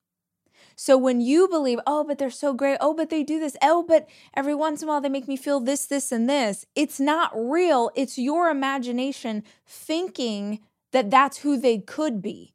So 0.77 0.99
when 0.99 1.23
you 1.23 1.49
believe, 1.49 1.79
oh, 1.87 2.05
but 2.05 2.19
they're 2.19 2.31
so 2.31 2.53
great, 2.53 2.77
oh, 2.81 2.93
but 2.93 3.09
they 3.09 3.23
do 3.23 3.41
this, 3.41 3.57
oh, 3.63 3.85
but 3.87 4.07
every 4.35 4.55
once 4.55 4.83
in 4.83 4.89
a 4.89 4.91
while 4.91 5.01
they 5.01 5.09
make 5.09 5.29
me 5.29 5.37
feel 5.37 5.61
this, 5.61 5.87
this, 5.87 6.13
and 6.13 6.29
this, 6.29 6.67
it's 6.75 7.01
not 7.01 7.31
real. 7.35 7.91
It's 7.95 8.19
your 8.19 8.51
imagination 8.51 9.45
thinking 9.67 10.61
that 10.93 11.11
that's 11.11 11.39
who 11.39 11.59
they 11.59 11.79
could 11.79 12.21
be. 12.21 12.53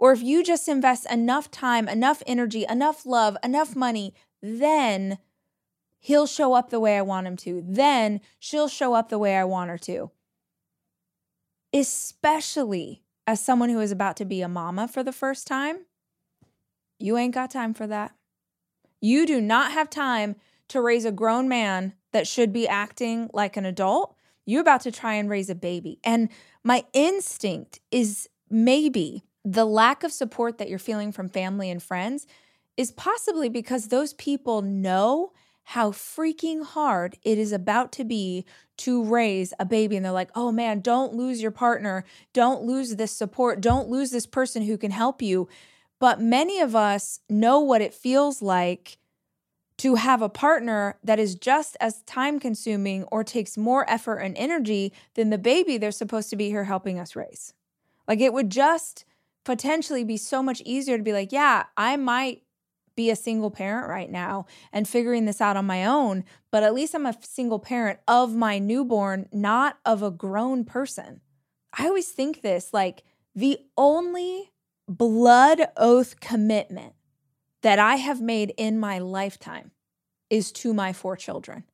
Or 0.00 0.10
if 0.12 0.22
you 0.22 0.42
just 0.42 0.68
invest 0.68 1.08
enough 1.08 1.50
time, 1.52 1.88
enough 1.88 2.24
energy, 2.26 2.64
enough 2.68 3.06
love, 3.06 3.36
enough 3.44 3.76
money, 3.76 4.14
then 4.42 5.18
he'll 6.00 6.26
show 6.26 6.54
up 6.54 6.70
the 6.70 6.80
way 6.80 6.98
I 6.98 7.02
want 7.02 7.28
him 7.28 7.36
to. 7.36 7.62
Then 7.64 8.20
she'll 8.40 8.66
show 8.66 8.94
up 8.94 9.10
the 9.10 9.18
way 9.18 9.36
I 9.36 9.44
want 9.44 9.70
her 9.70 9.78
to 9.78 10.10
especially 11.72 13.02
as 13.26 13.40
someone 13.40 13.68
who 13.68 13.80
is 13.80 13.92
about 13.92 14.16
to 14.16 14.24
be 14.24 14.42
a 14.42 14.48
mama 14.48 14.88
for 14.88 15.02
the 15.02 15.12
first 15.12 15.46
time, 15.46 15.86
you 16.98 17.16
ain't 17.16 17.34
got 17.34 17.50
time 17.50 17.74
for 17.74 17.86
that. 17.86 18.14
You 19.00 19.26
do 19.26 19.40
not 19.40 19.72
have 19.72 19.88
time 19.88 20.36
to 20.68 20.80
raise 20.80 21.04
a 21.04 21.12
grown 21.12 21.48
man 21.48 21.94
that 22.12 22.26
should 22.26 22.52
be 22.52 22.68
acting 22.68 23.30
like 23.32 23.56
an 23.56 23.64
adult. 23.64 24.14
You're 24.46 24.60
about 24.60 24.82
to 24.82 24.92
try 24.92 25.14
and 25.14 25.30
raise 25.30 25.48
a 25.48 25.54
baby. 25.54 25.98
And 26.04 26.28
my 26.64 26.84
instinct 26.92 27.80
is 27.90 28.28
maybe 28.50 29.22
the 29.44 29.64
lack 29.64 30.02
of 30.02 30.12
support 30.12 30.58
that 30.58 30.68
you're 30.68 30.78
feeling 30.78 31.12
from 31.12 31.28
family 31.28 31.70
and 31.70 31.82
friends 31.82 32.26
is 32.76 32.92
possibly 32.92 33.48
because 33.48 33.88
those 33.88 34.12
people 34.14 34.62
know 34.62 35.32
how 35.64 35.90
freaking 35.90 36.64
hard 36.64 37.16
it 37.22 37.38
is 37.38 37.52
about 37.52 37.92
to 37.92 38.04
be 38.04 38.44
to 38.76 39.04
raise 39.04 39.52
a 39.60 39.64
baby. 39.64 39.96
And 39.96 40.04
they're 40.04 40.12
like, 40.12 40.30
oh 40.34 40.50
man, 40.50 40.80
don't 40.80 41.14
lose 41.14 41.40
your 41.40 41.50
partner. 41.50 42.04
Don't 42.32 42.62
lose 42.62 42.96
this 42.96 43.12
support. 43.12 43.60
Don't 43.60 43.88
lose 43.88 44.10
this 44.10 44.26
person 44.26 44.62
who 44.62 44.76
can 44.76 44.90
help 44.90 45.22
you. 45.22 45.48
But 45.98 46.20
many 46.20 46.60
of 46.60 46.74
us 46.74 47.20
know 47.28 47.60
what 47.60 47.82
it 47.82 47.94
feels 47.94 48.40
like 48.40 48.98
to 49.78 49.94
have 49.94 50.22
a 50.22 50.28
partner 50.28 50.98
that 51.04 51.18
is 51.18 51.34
just 51.34 51.76
as 51.80 52.02
time 52.02 52.40
consuming 52.40 53.04
or 53.04 53.22
takes 53.22 53.56
more 53.56 53.88
effort 53.88 54.16
and 54.16 54.36
energy 54.36 54.92
than 55.14 55.30
the 55.30 55.38
baby 55.38 55.78
they're 55.78 55.90
supposed 55.90 56.30
to 56.30 56.36
be 56.36 56.48
here 56.48 56.64
helping 56.64 56.98
us 56.98 57.14
raise. 57.14 57.54
Like 58.08 58.20
it 58.20 58.32
would 58.32 58.50
just 58.50 59.04
potentially 59.44 60.04
be 60.04 60.16
so 60.16 60.42
much 60.42 60.60
easier 60.64 60.96
to 60.96 61.02
be 61.02 61.12
like, 61.12 61.32
yeah, 61.32 61.64
I 61.76 61.96
might 61.96 62.42
be 62.96 63.10
a 63.10 63.16
single 63.16 63.50
parent 63.50 63.88
right 63.88 64.10
now 64.10 64.46
and 64.72 64.86
figuring 64.86 65.24
this 65.24 65.40
out 65.40 65.56
on 65.56 65.64
my 65.66 65.84
own, 65.84 66.24
but 66.50 66.62
at 66.62 66.74
least 66.74 66.94
I'm 66.94 67.06
a 67.06 67.16
single 67.22 67.58
parent 67.58 68.00
of 68.06 68.34
my 68.34 68.58
newborn, 68.58 69.28
not 69.32 69.78
of 69.86 70.02
a 70.02 70.10
grown 70.10 70.64
person. 70.64 71.20
I 71.72 71.86
always 71.86 72.08
think 72.08 72.42
this 72.42 72.74
like 72.74 73.04
the 73.34 73.58
only 73.76 74.50
blood 74.88 75.60
oath 75.76 76.20
commitment 76.20 76.94
that 77.62 77.78
I 77.78 77.96
have 77.96 78.20
made 78.20 78.52
in 78.56 78.78
my 78.78 78.98
lifetime 78.98 79.70
is 80.28 80.52
to 80.52 80.74
my 80.74 80.92
four 80.92 81.16
children. 81.16 81.64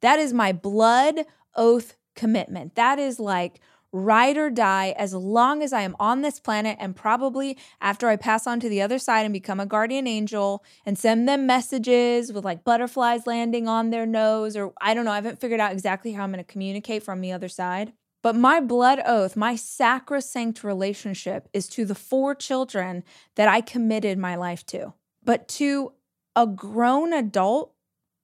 That 0.00 0.18
is 0.18 0.32
my 0.32 0.52
blood 0.52 1.26
oath 1.54 1.96
commitment. 2.16 2.74
That 2.74 2.98
is 2.98 3.20
like 3.20 3.60
ride 3.92 4.36
or 4.36 4.50
die 4.50 4.94
as 4.96 5.14
long 5.14 5.62
as 5.62 5.72
I 5.72 5.82
am 5.82 5.96
on 5.98 6.22
this 6.22 6.38
planet 6.38 6.76
and 6.80 6.94
probably 6.94 7.58
after 7.80 8.08
I 8.08 8.16
pass 8.16 8.46
on 8.46 8.60
to 8.60 8.68
the 8.68 8.82
other 8.82 8.98
side 8.98 9.24
and 9.24 9.32
become 9.32 9.58
a 9.58 9.66
guardian 9.66 10.06
angel 10.06 10.64
and 10.86 10.98
send 10.98 11.28
them 11.28 11.46
messages 11.46 12.32
with 12.32 12.44
like 12.44 12.64
butterflies 12.64 13.26
landing 13.26 13.68
on 13.68 13.90
their 13.90 14.06
nose 14.06 14.56
or 14.56 14.72
I 14.80 14.94
don't 14.94 15.04
know, 15.04 15.12
I 15.12 15.16
haven't 15.16 15.40
figured 15.40 15.60
out 15.60 15.72
exactly 15.72 16.12
how 16.12 16.22
I'm 16.22 16.32
going 16.32 16.44
to 16.44 16.52
communicate 16.52 17.02
from 17.02 17.20
the 17.20 17.32
other 17.32 17.48
side. 17.48 17.92
But 18.22 18.36
my 18.36 18.60
blood 18.60 19.00
oath, 19.04 19.36
my 19.36 19.56
sacrosanct 19.56 20.62
relationship 20.62 21.48
is 21.52 21.66
to 21.68 21.84
the 21.84 21.94
four 21.94 22.34
children 22.34 23.02
that 23.36 23.48
I 23.48 23.60
committed 23.60 24.18
my 24.18 24.36
life 24.36 24.64
to. 24.66 24.92
But 25.24 25.48
to 25.48 25.94
a 26.36 26.46
grown 26.46 27.12
adult 27.12 27.74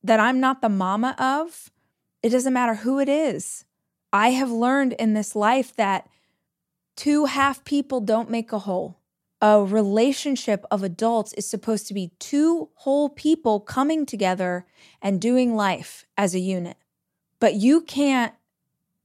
that 0.02 0.20
I'm 0.20 0.38
not 0.38 0.60
the 0.60 0.68
mama 0.68 1.14
of, 1.18 1.70
it 2.22 2.30
doesn't 2.30 2.52
matter 2.52 2.74
who 2.74 2.98
it 2.98 3.08
is. 3.08 3.65
I 4.16 4.30
have 4.30 4.50
learned 4.50 4.94
in 4.94 5.12
this 5.12 5.36
life 5.36 5.76
that 5.76 6.08
two 6.96 7.26
half 7.26 7.64
people 7.64 8.00
don't 8.00 8.30
make 8.30 8.50
a 8.50 8.60
whole. 8.60 8.98
A 9.42 9.62
relationship 9.62 10.64
of 10.70 10.82
adults 10.82 11.34
is 11.34 11.46
supposed 11.46 11.86
to 11.88 11.94
be 11.94 12.12
two 12.18 12.70
whole 12.76 13.10
people 13.10 13.60
coming 13.60 14.06
together 14.06 14.64
and 15.02 15.20
doing 15.20 15.54
life 15.54 16.06
as 16.16 16.34
a 16.34 16.38
unit. 16.38 16.78
But 17.40 17.56
you 17.56 17.82
can't 17.82 18.32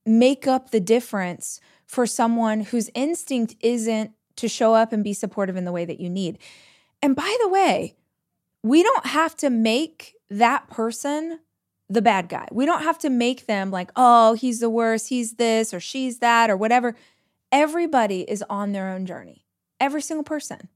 make 0.05 0.47
up 0.47 0.71
the 0.71 0.79
difference 0.79 1.59
for 1.85 2.05
someone 2.05 2.61
whose 2.61 2.89
instinct 2.95 3.57
isn't 3.59 4.11
to 4.37 4.47
show 4.47 4.73
up 4.73 4.93
and 4.93 5.03
be 5.03 5.13
supportive 5.13 5.57
in 5.57 5.65
the 5.65 5.73
way 5.73 5.83
that 5.83 5.99
you 5.99 6.09
need. 6.09 6.39
And 7.01 7.17
by 7.17 7.35
the 7.41 7.49
way, 7.49 7.97
we 8.63 8.81
don't 8.81 9.07
have 9.07 9.35
to 9.37 9.49
make 9.49 10.15
that 10.29 10.69
person 10.69 11.39
the 11.91 12.01
bad 12.01 12.29
guy. 12.29 12.47
We 12.51 12.65
don't 12.65 12.83
have 12.83 12.97
to 12.99 13.09
make 13.09 13.47
them 13.47 13.69
like, 13.69 13.91
oh, 13.95 14.33
he's 14.33 14.59
the 14.59 14.69
worst, 14.69 15.09
he's 15.09 15.33
this, 15.33 15.73
or 15.73 15.79
she's 15.79 16.19
that, 16.19 16.49
or 16.49 16.55
whatever. 16.55 16.95
Everybody 17.51 18.21
is 18.21 18.43
on 18.49 18.71
their 18.71 18.89
own 18.89 19.05
journey, 19.05 19.45
every 19.79 20.01
single 20.01 20.23
person. 20.23 20.69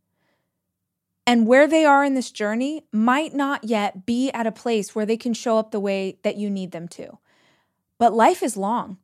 And 1.26 1.48
where 1.48 1.68
they 1.68 1.86
are 1.86 2.04
in 2.04 2.14
this 2.14 2.32
journey 2.32 2.84
might 2.92 3.34
not 3.34 3.64
yet 3.64 4.06
be 4.06 4.30
at 4.32 4.46
a 4.46 4.52
place 4.52 4.94
where 4.94 5.06
they 5.06 5.18
can 5.18 5.34
show 5.34 5.58
up 5.58 5.72
the 5.72 5.80
way 5.80 6.20
that 6.24 6.36
you 6.36 6.50
need 6.50 6.72
them 6.72 6.88
to. 6.90 7.18
But 7.98 8.14
life 8.14 8.44
is 8.44 8.58
long. 8.58 8.98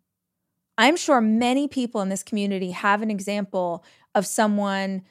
I'm 0.77 0.97
sure 0.97 1.21
many 1.21 1.67
people 1.67 2.01
in 2.01 2.09
this 2.09 2.23
community 2.23 2.71
have 2.71 3.01
an 3.01 3.09
example 3.09 3.83
of 4.13 4.27
someone, 4.27 5.03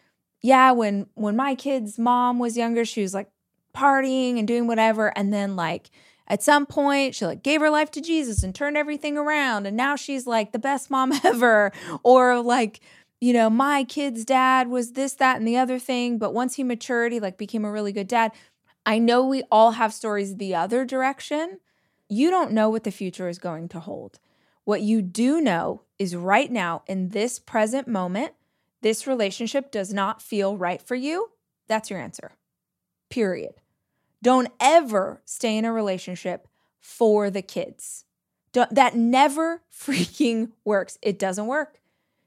yeah, 0.42 0.72
when 0.72 1.06
when 1.14 1.34
my 1.34 1.54
kid's 1.54 1.98
mom 1.98 2.38
was 2.38 2.56
younger, 2.56 2.84
she 2.84 3.02
was 3.02 3.14
like 3.14 3.30
partying 3.74 4.38
and 4.38 4.46
doing 4.46 4.66
whatever 4.66 5.16
and 5.16 5.32
then 5.32 5.56
like 5.56 5.90
at 6.30 6.44
some 6.44 6.64
point 6.64 7.14
she 7.14 7.26
like 7.26 7.42
gave 7.42 7.60
her 7.60 7.68
life 7.68 7.90
to 7.90 8.00
Jesus 8.00 8.44
and 8.44 8.54
turned 8.54 8.76
everything 8.76 9.18
around 9.18 9.66
and 9.66 9.76
now 9.76 9.96
she's 9.96 10.28
like 10.28 10.52
the 10.52 10.60
best 10.60 10.88
mom 10.88 11.12
ever. 11.24 11.72
Or 12.04 12.40
like 12.40 12.80
you 13.20 13.34
know 13.34 13.50
my 13.50 13.84
kid's 13.84 14.24
dad 14.24 14.68
was 14.68 14.92
this 14.92 15.14
that 15.14 15.36
and 15.36 15.46
the 15.46 15.58
other 15.58 15.78
thing 15.78 16.16
but 16.16 16.32
once 16.32 16.54
he 16.54 16.62
matured 16.62 17.12
he 17.12 17.20
like 17.20 17.36
became 17.36 17.64
a 17.64 17.70
really 17.70 17.92
good 17.92 18.08
dad. 18.08 18.32
I 18.86 18.98
know 18.98 19.26
we 19.26 19.42
all 19.50 19.72
have 19.72 19.92
stories 19.92 20.36
the 20.36 20.54
other 20.54 20.86
direction. 20.86 21.58
You 22.08 22.30
don't 22.30 22.52
know 22.52 22.70
what 22.70 22.84
the 22.84 22.90
future 22.90 23.28
is 23.28 23.38
going 23.38 23.68
to 23.70 23.80
hold. 23.80 24.18
What 24.64 24.82
you 24.82 25.02
do 25.02 25.40
know 25.40 25.82
is 25.98 26.16
right 26.16 26.50
now 26.50 26.82
in 26.86 27.10
this 27.10 27.38
present 27.38 27.88
moment 27.88 28.32
this 28.82 29.06
relationship 29.06 29.70
does 29.70 29.92
not 29.92 30.22
feel 30.22 30.56
right 30.56 30.80
for 30.80 30.94
you. 30.94 31.30
That's 31.68 31.90
your 31.90 31.98
answer. 31.98 32.32
Period 33.10 33.54
don't 34.22 34.48
ever 34.60 35.22
stay 35.24 35.56
in 35.56 35.64
a 35.64 35.72
relationship 35.72 36.48
for 36.78 37.30
the 37.30 37.42
kids. 37.42 38.04
Don't, 38.52 38.74
that 38.74 38.96
never 38.96 39.62
freaking 39.72 40.52
works. 40.64 40.98
It 41.02 41.18
doesn't 41.18 41.46
work. 41.46 41.80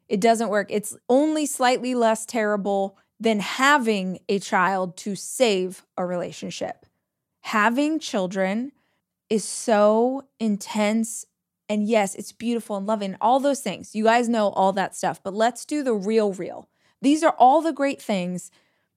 It 0.09 0.19
doesn't 0.21 0.49
work. 0.49 0.67
It's 0.69 0.95
only 1.09 1.45
slightly 1.45 1.95
less 1.95 2.25
terrible 2.25 2.97
than 3.19 3.39
having 3.39 4.19
a 4.27 4.39
child 4.39 4.97
to 4.97 5.15
save 5.15 5.85
a 5.97 6.05
relationship. 6.05 6.85
Having 7.41 7.99
children 7.99 8.71
is 9.29 9.43
so 9.43 10.25
intense 10.39 11.25
And 11.69 11.87
yes, 11.87 12.13
it's 12.15 12.31
beautiful 12.33 12.75
and 12.77 12.85
loving, 12.85 13.15
all 13.21 13.39
those 13.39 13.61
things. 13.61 13.95
You 13.95 14.03
guys 14.03 14.29
know 14.29 14.49
all 14.49 14.73
that 14.73 14.95
stuff, 14.95 15.21
but 15.23 15.33
let's 15.33 15.65
do 15.65 15.81
the 15.83 15.93
real, 15.93 16.33
real. 16.33 16.69
These 17.01 17.23
are 17.23 17.35
all 17.39 17.61
the 17.61 17.73
great 17.73 18.01
things, 18.01 18.51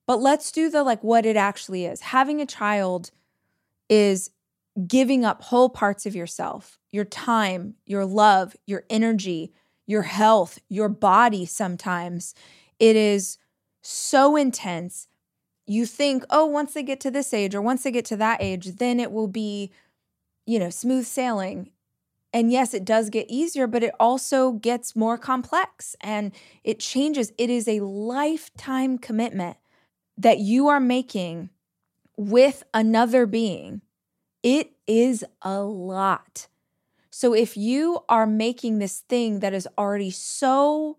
but 0.07 0.21
let's 0.21 0.53
do 0.53 0.71
the 0.71 0.83
like 0.83 1.03
what 1.03 1.27
it 1.27 1.37
actually 1.37 1.85
is. 1.85 2.01
Having 2.01 2.41
a 2.41 2.47
child 2.47 3.11
is 3.89 4.31
giving 4.87 5.25
up 5.25 5.43
whole 5.43 5.69
parts 5.69 6.07
of 6.07 6.15
yourself, 6.15 6.79
your 6.91 7.05
time, 7.05 7.75
your 7.87 8.05
love, 8.05 8.55
your 8.67 8.85
energy, 8.91 9.53
your 9.87 10.03
health, 10.03 10.59
your 10.69 10.89
body 10.89 11.47
sometimes. 11.47 12.35
It 12.79 12.97
is 12.97 13.39
so 13.83 14.37
intense. 14.37 15.09
You 15.67 15.87
think, 15.87 16.25
oh, 16.31 16.47
once 16.47 16.75
they 16.75 16.83
get 16.83 17.01
to 17.01 17.11
this 17.11 17.33
age 17.33 17.55
or 17.55 17.63
once 17.63 17.83
they 17.83 17.91
get 17.91 18.05
to 18.07 18.17
that 18.17 18.43
age, 18.43 18.77
then 18.77 19.01
it 19.01 19.11
will 19.11 19.29
be, 19.29 19.73
you 20.45 20.59
know, 20.59 20.71
smooth 20.71 21.07
sailing. 21.07 21.71
And 22.33 22.53
yes, 22.53 22.75
it 22.75 22.85
does 22.85 23.09
get 23.09 23.27
easier, 23.31 23.67
but 23.67 23.83
it 23.83 23.95
also 23.99 24.53
gets 24.53 24.95
more 24.95 25.17
complex 25.17 25.97
and 26.01 26.33
it 26.63 26.79
changes. 26.79 27.33
It 27.39 27.49
is 27.49 27.67
a 27.67 27.81
lifetime 27.81 28.99
commitment 28.99 29.57
that 30.17 30.39
you 30.39 30.69
are 30.69 30.81
making 30.81 31.51
with 32.17 32.63
another 32.73 33.27
being. 33.27 33.83
It 34.43 34.73
is 34.87 35.25
a 35.43 35.61
lot. 35.61 36.49
So 37.11 37.35
if 37.35 37.57
you 37.57 38.01
are 38.09 38.27
making 38.27 38.79
this 38.79 39.01
thing 39.01 39.41
that 39.41 39.55
is 39.55 39.69
already 39.79 40.11
so 40.11 40.99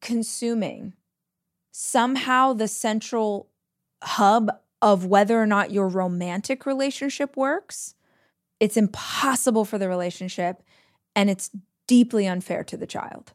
consuming, 0.00 0.94
somehow 1.70 2.52
the 2.52 2.68
central 2.68 3.48
hub 4.02 4.50
of 4.80 5.06
whether 5.06 5.40
or 5.40 5.46
not 5.46 5.70
your 5.70 5.88
romantic 5.88 6.66
relationship 6.66 7.36
works, 7.36 7.94
it's 8.60 8.76
impossible 8.76 9.64
for 9.64 9.78
the 9.78 9.88
relationship 9.88 10.62
and 11.14 11.28
it's 11.30 11.50
deeply 11.86 12.26
unfair 12.26 12.64
to 12.64 12.76
the 12.76 12.86
child. 12.86 13.32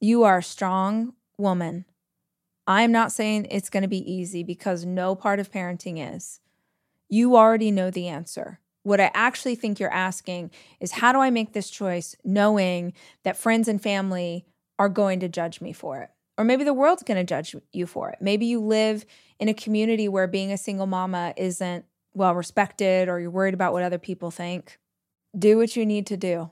You 0.00 0.22
are 0.24 0.38
a 0.38 0.42
strong 0.42 1.14
woman. 1.38 1.84
I'm 2.66 2.90
not 2.92 3.12
saying 3.12 3.46
it's 3.50 3.70
going 3.70 3.82
to 3.82 3.88
be 3.88 4.10
easy 4.10 4.42
because 4.42 4.84
no 4.84 5.14
part 5.14 5.38
of 5.38 5.52
parenting 5.52 6.14
is. 6.14 6.40
You 7.08 7.36
already 7.36 7.70
know 7.70 7.90
the 7.90 8.08
answer. 8.08 8.60
What 8.82 9.00
I 9.00 9.10
actually 9.14 9.54
think 9.54 9.78
you're 9.78 9.92
asking 9.92 10.50
is 10.80 10.92
how 10.92 11.12
do 11.12 11.20
I 11.20 11.30
make 11.30 11.52
this 11.52 11.70
choice 11.70 12.16
knowing 12.24 12.92
that 13.24 13.36
friends 13.36 13.68
and 13.68 13.82
family 13.82 14.46
are 14.78 14.88
going 14.88 15.20
to 15.20 15.28
judge 15.28 15.60
me 15.60 15.72
for 15.72 16.02
it? 16.02 16.10
Or 16.38 16.44
maybe 16.44 16.64
the 16.64 16.74
world's 16.74 17.02
going 17.02 17.16
to 17.16 17.24
judge 17.24 17.54
you 17.72 17.86
for 17.86 18.10
it. 18.10 18.18
Maybe 18.20 18.46
you 18.46 18.60
live 18.60 19.06
in 19.38 19.48
a 19.48 19.54
community 19.54 20.08
where 20.08 20.26
being 20.26 20.52
a 20.52 20.58
single 20.58 20.86
mama 20.86 21.34
isn't 21.36 21.84
well 22.14 22.34
respected 22.34 23.08
or 23.08 23.20
you're 23.20 23.30
worried 23.30 23.54
about 23.54 23.72
what 23.72 23.82
other 23.82 23.98
people 23.98 24.30
think, 24.30 24.78
do 25.38 25.56
what 25.56 25.76
you 25.76 25.86
need 25.86 26.06
to 26.06 26.16
do. 26.16 26.50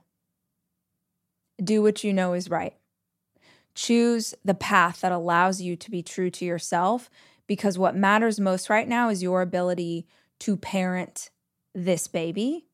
Do 1.63 1.83
what 1.83 2.03
you 2.03 2.13
know 2.13 2.33
is 2.33 2.51
right. 2.51 2.75
Choose 3.75 4.35
the 4.45 4.55
path 4.55 5.01
that 5.01 5.13
allows 5.13 5.61
you 5.61 5.77
to 5.77 5.91
be 5.91 6.03
true 6.03 6.31
to 6.31 6.45
yourself 6.45 7.11
because 7.47 7.79
what 7.79 7.97
matters 7.97 8.41
most 8.41 8.71
right 8.71 8.89
now 8.89 9.09
is 9.09 9.23
your 9.23 9.43
ability 9.43 10.07
to 10.41 10.57
parent 10.57 11.31
this 11.75 12.07
baby. 12.07 12.67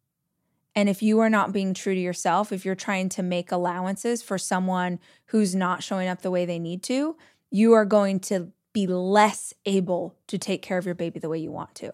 And 0.75 0.88
if 0.88 1.02
you 1.02 1.19
are 1.21 1.30
not 1.30 1.52
being 1.52 1.75
true 1.75 1.95
to 1.95 2.00
yourself, 2.00 2.52
if 2.52 2.64
you're 2.64 2.75
trying 2.75 3.09
to 3.11 3.23
make 3.23 3.50
allowances 3.50 4.23
for 4.23 4.38
someone 4.38 5.00
who's 5.26 5.54
not 5.54 5.83
showing 5.83 6.09
up 6.09 6.23
the 6.23 6.30
way 6.30 6.45
they 6.45 6.59
need 6.59 6.83
to, 6.85 7.16
you 7.50 7.73
are 7.73 7.85
going 7.85 8.21
to 8.21 8.52
be 8.73 8.87
less 8.87 9.52
able 9.66 10.14
to 10.28 10.38
take 10.38 10.62
care 10.62 10.78
of 10.78 10.87
your 10.87 10.95
baby 10.95 11.19
the 11.19 11.28
way 11.28 11.38
you 11.38 11.50
want 11.50 11.75
to. 11.76 11.92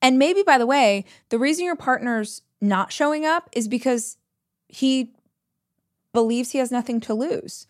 And 0.00 0.18
maybe, 0.18 0.42
by 0.42 0.56
the 0.58 0.66
way, 0.66 1.04
the 1.30 1.38
reason 1.38 1.64
your 1.64 1.74
partner's 1.74 2.42
not 2.60 2.92
showing 2.92 3.24
up 3.24 3.48
is 3.52 3.66
because 3.66 4.18
he 4.68 5.12
believes 6.12 6.52
he 6.52 6.58
has 6.58 6.70
nothing 6.70 7.00
to 7.00 7.14
lose. 7.14 7.66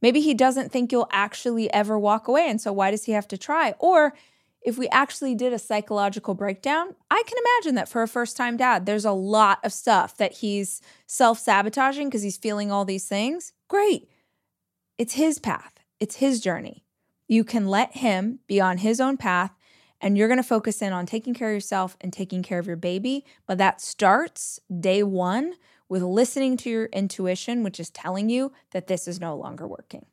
Maybe 0.00 0.20
he 0.20 0.34
doesn't 0.34 0.70
think 0.70 0.92
you'll 0.92 1.08
actually 1.10 1.72
ever 1.72 1.98
walk 1.98 2.28
away. 2.28 2.48
And 2.48 2.60
so, 2.60 2.72
why 2.72 2.90
does 2.90 3.04
he 3.04 3.12
have 3.12 3.28
to 3.28 3.38
try? 3.38 3.74
Or 3.78 4.14
if 4.62 4.76
we 4.76 4.88
actually 4.88 5.34
did 5.34 5.52
a 5.52 5.58
psychological 5.58 6.34
breakdown, 6.34 6.94
I 7.10 7.22
can 7.26 7.38
imagine 7.38 7.74
that 7.76 7.88
for 7.88 8.02
a 8.02 8.08
first 8.08 8.36
time 8.36 8.56
dad, 8.56 8.86
there's 8.86 9.04
a 9.04 9.12
lot 9.12 9.60
of 9.64 9.72
stuff 9.72 10.16
that 10.18 10.34
he's 10.34 10.80
self 11.06 11.38
sabotaging 11.38 12.08
because 12.08 12.22
he's 12.22 12.36
feeling 12.36 12.70
all 12.70 12.84
these 12.84 13.08
things. 13.08 13.52
Great. 13.68 14.08
It's 14.96 15.14
his 15.14 15.38
path, 15.38 15.74
it's 16.00 16.16
his 16.16 16.40
journey. 16.40 16.84
You 17.28 17.44
can 17.44 17.68
let 17.68 17.96
him 17.96 18.40
be 18.46 18.60
on 18.60 18.78
his 18.78 19.00
own 19.00 19.16
path 19.16 19.52
and 20.00 20.16
you're 20.16 20.28
going 20.28 20.38
to 20.38 20.44
focus 20.44 20.80
in 20.80 20.92
on 20.92 21.06
taking 21.06 21.34
care 21.34 21.48
of 21.48 21.54
yourself 21.54 21.96
and 22.00 22.12
taking 22.12 22.42
care 22.42 22.58
of 22.58 22.66
your 22.66 22.76
baby. 22.76 23.24
But 23.46 23.58
that 23.58 23.80
starts 23.80 24.60
day 24.80 25.02
one 25.02 25.54
with 25.88 26.02
listening 26.02 26.56
to 26.58 26.70
your 26.70 26.86
intuition, 26.86 27.62
which 27.62 27.80
is 27.80 27.90
telling 27.90 28.28
you 28.28 28.52
that 28.72 28.86
this 28.86 29.08
is 29.08 29.20
no 29.20 29.36
longer 29.36 29.66
working. 29.66 30.06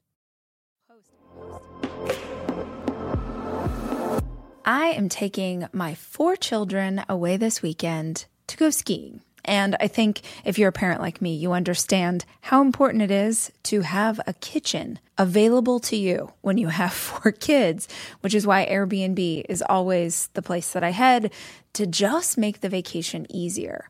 I 4.66 4.88
am 4.88 5.10
taking 5.10 5.68
my 5.72 5.94
four 5.94 6.36
children 6.36 7.04
away 7.08 7.38
this 7.38 7.62
weekend 7.62 8.26
to 8.48 8.58
go 8.58 8.72
skiing. 8.72 9.22
And 9.46 9.76
I 9.80 9.88
think 9.88 10.22
if 10.44 10.58
you're 10.58 10.70
a 10.70 10.74
parent 10.74 11.02
like 11.02 11.22
me, 11.22 11.36
you 11.36 11.54
understand 11.54 12.26
how 12.42 12.62
important 12.62 13.04
it 13.04 13.12
is 13.12 13.52
to 13.64 13.82
have 13.82 14.20
a 14.26 14.34
kitchen 14.34 15.00
available 15.20 15.80
to 15.82 15.96
you 15.96 16.32
when 16.42 16.58
you 16.58 16.70
have 16.70 16.94
four 16.94 17.32
kids, 17.32 17.88
which 18.22 18.34
is 18.34 18.48
why 18.48 18.66
Airbnb 18.66 19.46
is 19.48 19.64
always 19.70 20.30
the 20.34 20.42
place 20.42 20.72
that 20.74 20.84
I 20.84 20.90
head 20.90 21.32
to 21.74 21.86
just 21.86 22.38
make 22.38 22.62
the 22.62 22.70
vacation 22.70 23.28
easier. 23.30 23.90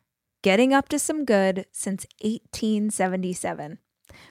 getting 0.41 0.73
up 0.73 0.89
to 0.89 0.99
some 0.99 1.25
good 1.25 1.65
since 1.71 2.05
1877. 2.21 3.79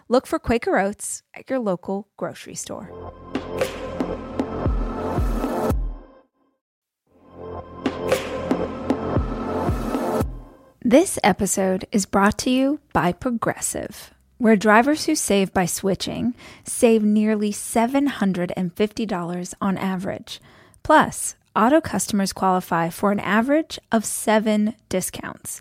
Look 0.08 0.26
for 0.26 0.38
Quaker 0.38 0.78
Oats 0.78 1.22
at 1.34 1.48
your 1.48 1.58
local 1.58 2.08
grocery 2.16 2.54
store. 2.54 2.90
This 10.82 11.18
episode 11.22 11.84
is 11.92 12.06
brought 12.06 12.38
to 12.38 12.50
you 12.50 12.80
by 12.92 13.12
Progressive 13.12 14.12
where 14.40 14.56
drivers 14.56 15.04
who 15.04 15.14
save 15.14 15.52
by 15.52 15.66
switching 15.66 16.34
save 16.64 17.02
nearly 17.02 17.52
$750 17.52 19.54
on 19.60 19.76
average. 19.76 20.40
Plus, 20.82 21.34
auto 21.54 21.82
customers 21.82 22.32
qualify 22.32 22.88
for 22.88 23.12
an 23.12 23.20
average 23.20 23.78
of 23.92 24.06
seven 24.06 24.74
discounts. 24.88 25.60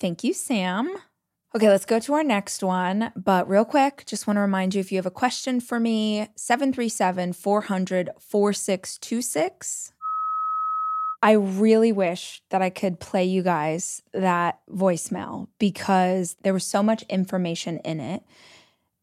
Thank 0.00 0.24
you, 0.24 0.32
Sam. 0.32 0.96
Okay, 1.54 1.68
let's 1.68 1.86
go 1.86 1.98
to 1.98 2.12
our 2.14 2.22
next 2.22 2.62
one. 2.62 3.10
But 3.16 3.48
real 3.48 3.64
quick, 3.64 4.04
just 4.06 4.26
want 4.26 4.36
to 4.36 4.42
remind 4.42 4.74
you 4.74 4.80
if 4.80 4.92
you 4.92 4.98
have 4.98 5.06
a 5.06 5.10
question 5.10 5.60
for 5.60 5.80
me, 5.80 6.28
737 6.36 7.32
400 7.32 8.10
4626. 8.18 9.92
I 11.20 11.32
really 11.32 11.90
wish 11.90 12.40
that 12.50 12.62
I 12.62 12.70
could 12.70 13.00
play 13.00 13.24
you 13.24 13.42
guys 13.42 14.02
that 14.12 14.60
voicemail 14.70 15.48
because 15.58 16.36
there 16.42 16.52
was 16.52 16.64
so 16.64 16.82
much 16.82 17.02
information 17.08 17.78
in 17.78 17.98
it. 17.98 18.22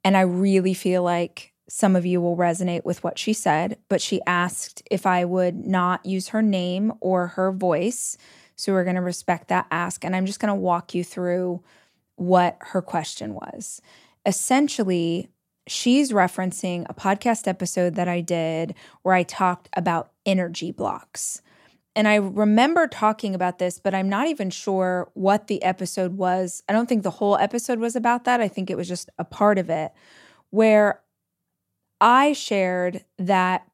And 0.04 0.16
I 0.16 0.22
really 0.22 0.74
feel 0.74 1.04
like 1.04 1.52
some 1.68 1.96
of 1.96 2.06
you 2.06 2.22
will 2.22 2.38
resonate 2.38 2.86
with 2.86 3.04
what 3.04 3.20
she 3.20 3.34
said. 3.34 3.78
But 3.90 4.02
she 4.02 4.22
asked 4.26 4.82
if 4.90 5.06
I 5.06 5.26
would 5.26 5.66
not 5.66 6.06
use 6.06 6.30
her 6.30 6.42
name 6.42 6.94
or 7.02 7.28
her 7.28 7.52
voice. 7.52 8.18
So 8.56 8.74
we're 8.74 8.84
going 8.84 8.96
to 8.96 9.02
respect 9.02 9.48
that 9.50 9.68
ask. 9.72 10.04
And 10.04 10.16
I'm 10.16 10.26
just 10.26 10.40
going 10.40 10.54
to 10.54 10.60
walk 10.60 10.94
you 10.94 11.04
through 11.04 11.64
what 12.16 12.58
her 12.62 12.82
question 12.82 13.34
was. 13.34 13.82
Essentially, 14.26 15.30
she's 15.68 16.12
referencing 16.12 16.86
a 16.90 16.94
podcast 16.94 17.48
episode 17.48 17.96
that 17.96 18.08
I 18.08 18.22
did 18.22 18.76
where 19.02 19.16
I 19.16 19.24
talked 19.24 19.70
about 19.74 20.12
energy 20.26 20.72
blocks. 20.72 21.42
And 21.96 22.08
I 22.08 22.16
remember 22.16 22.88
talking 22.88 23.36
about 23.36 23.58
this, 23.58 23.80
but 23.80 23.96
I'm 23.96 24.10
not 24.10 24.28
even 24.28 24.50
sure 24.50 25.10
what 25.14 25.48
the 25.48 25.64
episode 25.64 26.18
was. 26.18 26.62
I 26.68 26.74
don't 26.74 26.90
think 26.90 27.04
the 27.04 27.12
whole 27.12 27.38
episode 27.38 27.80
was 27.80 27.96
about 27.96 28.26
that. 28.26 28.42
I 28.42 28.50
think 28.50 28.70
it 28.70 28.76
was 28.76 28.88
just 28.88 29.10
a 29.18 29.24
part 29.24 29.58
of 29.58 29.70
it 29.70 29.92
where 30.50 31.02
I 32.02 32.34
shared 32.34 33.06
that 33.18 33.66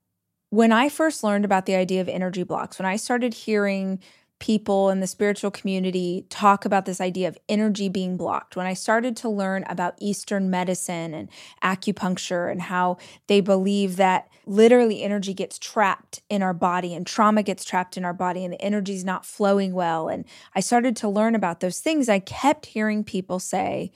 when 0.52 0.72
I 0.72 0.90
first 0.90 1.24
learned 1.24 1.46
about 1.46 1.66
the 1.66 1.76
idea 1.76 2.02
of 2.02 2.10
energy 2.10 2.44
blocks, 2.44 2.78
when 2.78 2.86
I 2.86 2.96
started 2.98 3.34
hearing 3.34 4.00
people 4.42 4.90
in 4.90 5.00
the 5.02 5.08
spiritual 5.08 5.52
community 5.52 6.26
talk 6.30 6.66
about 6.66 6.86
this 6.86 7.00
idea 7.00 7.28
of 7.28 7.38
energy 7.48 7.88
being 7.88 8.18
blocked. 8.18 8.56
When 8.56 8.66
I 8.66 8.74
started 8.74 9.16
to 9.18 9.30
learn 9.30 9.64
about 9.70 9.94
Eastern 10.00 10.50
medicine 10.50 11.14
and 11.14 11.30
acupuncture 11.64 12.52
and 12.52 12.64
how 12.64 12.98
they 13.28 13.40
believe 13.40 13.98
that 13.98 14.28
literally 14.48 15.04
energy 15.04 15.36
gets 15.36 15.60
trapped 15.60 16.24
in 16.28 16.42
our 16.42 16.56
body 16.56 16.96
and 16.96 17.06
trauma 17.06 17.44
gets 17.44 17.64
trapped 17.64 17.98
in 17.98 18.04
our 18.04 18.16
body 18.16 18.44
and 18.44 18.52
the 18.52 18.62
energy 18.62 18.96
is 18.96 19.06
not 19.06 19.28
flowing 19.28 19.74
well. 19.74 20.10
And 20.10 20.26
I 20.56 20.60
started 20.60 20.96
to 20.98 21.08
learn 21.08 21.36
about 21.36 21.60
those 21.60 21.80
things. 21.80 22.10
I 22.10 22.18
kept 22.18 22.66
hearing 22.66 23.04
people 23.04 23.38
say, 23.38 23.92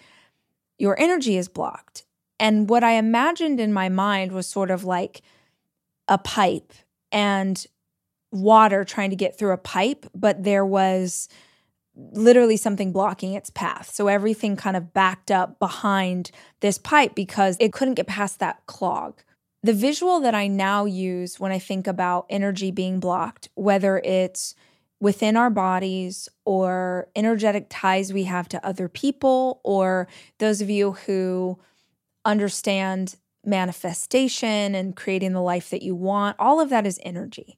Your 0.78 0.98
energy 1.00 1.38
is 1.38 1.50
blocked. 1.50 2.06
And 2.40 2.70
what 2.70 2.84
I 2.84 2.92
imagined 2.92 3.60
in 3.60 3.74
my 3.74 3.90
mind 3.90 4.32
was 4.32 4.46
sort 4.46 4.70
of 4.70 4.84
like 4.84 5.24
a 6.08 6.20
pipe 6.20 6.72
and 7.12 7.66
water 8.36 8.84
trying 8.84 9.10
to 9.10 9.16
get 9.16 9.38
through 9.38 9.54
a 9.54 9.58
pipe, 9.58 10.06
but 10.14 10.44
there 10.44 10.66
was 10.66 11.30
literally 11.96 12.58
something 12.58 12.92
blocking 12.92 13.34
its 13.34 13.50
path. 13.50 13.90
So 13.94 14.08
everything 14.08 14.56
kind 14.56 14.76
of 14.76 14.94
backed 14.94 15.32
up 15.32 15.60
behind 15.60 16.32
this 16.60 16.78
pipe 16.78 17.16
because 17.16 17.56
it 17.60 17.72
couldn't 17.72 17.94
get 17.94 18.08
past 18.08 18.40
that 18.40 18.66
clog. 18.66 19.22
The 19.64 19.74
visual 19.74 20.20
that 20.20 20.36
I 20.36 20.48
now 20.48 20.86
use 20.86 21.40
when 21.40 21.52
I 21.52 21.60
think 21.60 21.88
about 21.88 22.26
energy 22.30 22.70
being 22.70 23.00
blocked, 23.00 23.50
whether 23.56 24.00
it's 24.00 24.54
within 25.00 25.38
our 25.38 25.50
bodies 25.50 26.30
or 26.46 27.08
energetic 27.16 27.68
ties 27.70 28.14
we 28.14 28.24
have 28.26 28.50
to 28.50 28.66
other 28.66 28.90
people, 28.90 29.62
or 29.64 30.08
those 30.40 30.62
of 30.62 30.70
you 30.70 30.94
who 30.94 31.58
understand 32.26 33.16
manifestation 33.46 34.76
and 34.76 34.96
creating 34.96 35.34
the 35.34 35.42
life 35.42 35.70
that 35.70 35.82
you 35.82 35.96
want, 35.96 36.36
all 36.40 36.60
of 36.60 36.70
that 36.70 36.86
is 36.86 37.00
energy. 37.04 37.58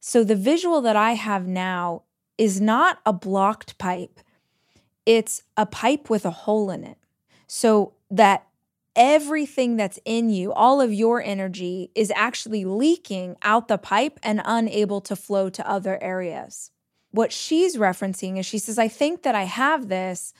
So 0.00 0.24
the 0.24 0.36
visual 0.36 0.80
that 0.80 0.96
I 0.96 1.12
have 1.12 1.46
now 1.46 2.02
is 2.38 2.60
not 2.60 2.98
a 3.04 3.12
blocked 3.12 3.76
pipe, 3.78 4.20
it's 5.06 5.42
a 5.56 5.66
pipe 5.66 6.08
with 6.08 6.24
a 6.24 6.30
hole 6.30 6.70
in 6.70 6.84
it. 6.84 6.96
So 7.46 7.92
that 8.10 8.46
everything 8.96 9.76
that's 9.76 9.98
in 10.04 10.30
you, 10.30 10.52
all 10.52 10.80
of 10.80 10.92
your 10.92 11.22
energy, 11.22 11.90
is 11.94 12.12
actually 12.16 12.64
leaking 12.64 13.36
out 13.42 13.68
the 13.68 13.78
pipe 13.78 14.18
and 14.22 14.40
unable 14.44 15.00
to 15.02 15.16
flow 15.16 15.50
to 15.50 15.68
other 15.68 16.02
areas. 16.02 16.70
What 17.10 17.32
she's 17.32 17.76
referencing 17.76 18.38
is 18.38 18.46
she 18.46 18.58
says, 18.58 18.78
I 18.78 18.88
think 18.88 19.22
that 19.22 19.34
I 19.34 19.44
have 19.44 19.88
this. 19.88 20.32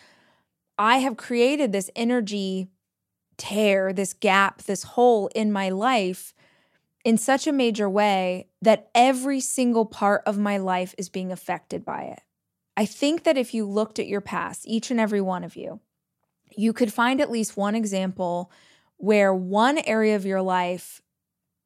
I 0.78 0.98
have 0.98 1.16
created 1.16 1.72
this 1.72 1.90
energy 1.94 2.68
tear, 3.36 3.92
this 3.92 4.12
gap, 4.12 4.62
this 4.62 4.82
hole 4.82 5.28
in 5.34 5.50
my 5.52 5.68
life 5.68 6.32
in 7.04 7.16
such 7.16 7.46
a 7.46 7.52
major 7.52 7.88
way 7.88 8.48
that 8.62 8.90
every 8.94 9.40
single 9.40 9.86
part 9.86 10.22
of 10.26 10.38
my 10.38 10.58
life 10.58 10.94
is 10.98 11.08
being 11.08 11.32
affected 11.32 11.84
by 11.84 12.02
it. 12.02 12.20
I 12.76 12.84
think 12.86 13.24
that 13.24 13.38
if 13.38 13.54
you 13.54 13.66
looked 13.66 13.98
at 13.98 14.06
your 14.06 14.20
past, 14.20 14.66
each 14.66 14.90
and 14.90 15.00
every 15.00 15.20
one 15.20 15.44
of 15.44 15.56
you, 15.56 15.80
you 16.56 16.72
could 16.72 16.92
find 16.92 17.20
at 17.20 17.30
least 17.30 17.56
one 17.56 17.74
example 17.74 18.50
where 18.96 19.32
one 19.34 19.78
area 19.78 20.16
of 20.16 20.26
your 20.26 20.42
life 20.42 21.00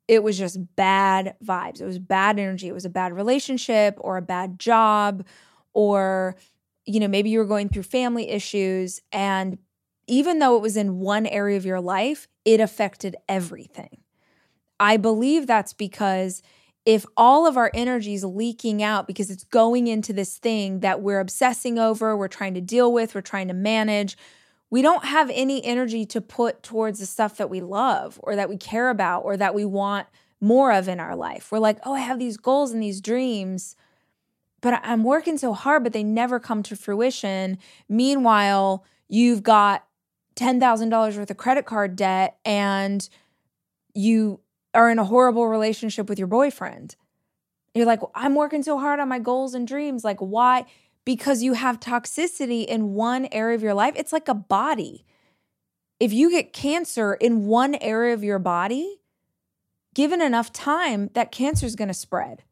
it 0.07 0.23
was 0.23 0.37
just 0.37 0.59
bad 0.77 1.35
vibes. 1.43 1.81
It 1.81 1.87
was 1.87 1.99
bad 1.99 2.39
energy. 2.39 2.69
It 2.69 2.75
was 2.75 2.85
a 2.85 2.91
bad 2.91 3.15
relationship 3.15 3.97
or 3.99 4.19
a 4.19 4.23
bad 4.23 4.59
job 4.59 5.25
or 5.73 6.37
you 6.87 7.01
know, 7.01 7.09
maybe 7.09 7.31
you 7.31 7.39
were 7.39 7.47
going 7.47 7.71
through 7.71 7.85
family 7.85 8.29
issues 8.29 9.01
and 9.11 9.59
even 10.07 10.39
though 10.39 10.57
it 10.57 10.63
was 10.63 10.77
in 10.77 11.01
one 11.01 11.27
area 11.27 11.57
of 11.57 11.65
your 11.65 11.81
life, 11.81 12.29
it 12.45 12.61
affected 12.61 13.17
everything. 13.27 14.04
I 14.85 14.99
believe 14.99 15.47
that's 15.47 15.73
because 15.73 16.43
if 16.85 17.07
all 17.17 17.47
of 17.47 17.57
our 17.57 17.71
energy 17.73 18.13
is 18.13 18.23
leaking 18.23 18.83
out 18.83 19.07
because 19.07 19.31
it's 19.31 19.45
going 19.45 19.87
into 19.87 20.13
this 20.13 20.37
thing 20.37 20.81
that 20.81 21.01
we're 21.01 21.21
obsessing 21.21 21.79
over, 21.79 22.15
we're 22.15 22.29
trying 22.29 22.53
to 22.53 22.61
deal 22.61 22.93
with, 22.93 23.15
we're 23.15 23.23
trying 23.23 23.49
to 23.49 23.55
manage, 23.55 24.19
we 24.69 24.83
don't 24.83 25.07
have 25.07 25.31
any 25.33 25.65
energy 25.65 26.05
to 26.05 26.21
put 26.21 26.63
towards 26.63 26.99
the 26.99 27.07
stuff 27.07 27.39
that 27.39 27.49
we 27.49 27.63
love 27.63 28.21
or 28.23 28.37
that 28.37 28.51
we 28.51 28.59
care 28.59 28.91
about 28.91 29.21
or 29.21 29.39
that 29.39 29.55
we 29.55 29.65
want 29.65 30.07
more 30.39 30.71
of 30.71 30.87
in 30.87 31.01
our 31.01 31.17
life. 31.17 31.51
We're 31.51 31.61
like, 31.61 31.79
oh, 31.87 31.95
I 31.95 32.01
have 32.01 32.19
these 32.19 32.37
goals 32.37 32.71
and 32.71 32.83
these 32.83 33.01
dreams, 33.01 33.77
but 34.61 34.83
I'm 34.85 35.03
working 35.03 35.39
so 35.39 35.55
hard, 35.55 35.83
but 35.83 35.95
they 35.95 36.05
never 36.05 36.39
come 36.39 36.63
to 36.65 36.77
fruition. 36.77 37.57
Meanwhile, 37.89 38.85
you've 39.09 39.43
got 39.43 39.87
$10,000 40.37 41.17
worth 41.17 41.31
of 41.31 41.37
credit 41.39 41.65
card 41.65 41.97
debt 41.97 42.37
and 42.45 43.09
you 43.95 44.41
are 44.75 44.91
in 44.91 44.99
a 44.99 45.05
horrible 45.05 45.49
relationship 45.49 46.09
with 46.09 46.19
your 46.19 46.29
boyfriend. 46.29 46.97
You're 47.75 47.87
like, 47.87 48.01
I'm 48.15 48.35
working 48.35 48.63
so 48.63 48.79
hard 48.79 49.01
on 49.01 49.09
my 49.09 49.19
goals 49.19 49.55
and 49.55 49.67
dreams. 49.67 50.05
Like, 50.05 50.19
why? 50.19 50.67
Because 51.05 51.43
you 51.43 51.55
have 51.55 51.81
toxicity 51.81 52.65
in 52.65 52.95
one 52.95 53.27
area 53.33 53.55
of 53.55 53.63
your 53.63 53.75
life. 53.75 53.95
It's 53.97 54.13
like 54.13 54.29
a 54.29 54.35
body. 54.35 55.05
If 55.99 56.13
you 56.13 56.31
get 56.31 56.53
cancer 56.53 57.15
in 57.15 57.47
one 57.47 57.75
area 57.77 58.15
of 58.15 58.23
your 58.23 58.39
body, 58.39 59.01
given 59.95 60.21
enough 60.21 60.53
time, 60.53 61.11
that 61.15 61.33
cancer 61.33 61.67
is 61.67 61.77
going 61.77 61.89
to 61.89 61.95
spread. 61.95 62.43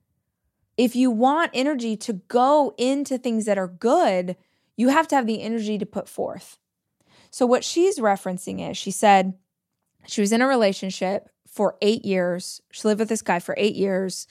If 0.76 0.96
you 0.96 1.10
want 1.10 1.50
energy 1.52 1.96
to 1.98 2.14
go 2.14 2.74
into 2.78 3.18
things 3.18 3.44
that 3.44 3.58
are 3.58 3.68
good, 3.68 4.36
you 4.76 4.88
have 4.88 5.06
to 5.08 5.16
have 5.16 5.26
the 5.26 5.42
energy 5.42 5.78
to 5.78 5.86
put 5.86 6.08
forth. 6.08 6.58
So, 7.30 7.46
what 7.46 7.64
she's 7.64 7.98
referencing 7.98 8.68
is 8.68 8.76
she 8.76 8.90
said 8.90 9.34
she 10.06 10.20
was 10.20 10.32
in 10.32 10.42
a 10.42 10.46
relationship 10.46 11.28
for 11.52 11.76
eight 11.82 12.04
years. 12.04 12.62
She 12.72 12.88
lived 12.88 13.00
with 13.00 13.10
this 13.10 13.22
guy 13.22 13.38
for 13.38 13.54
eight 13.58 13.76
years. 13.76 14.26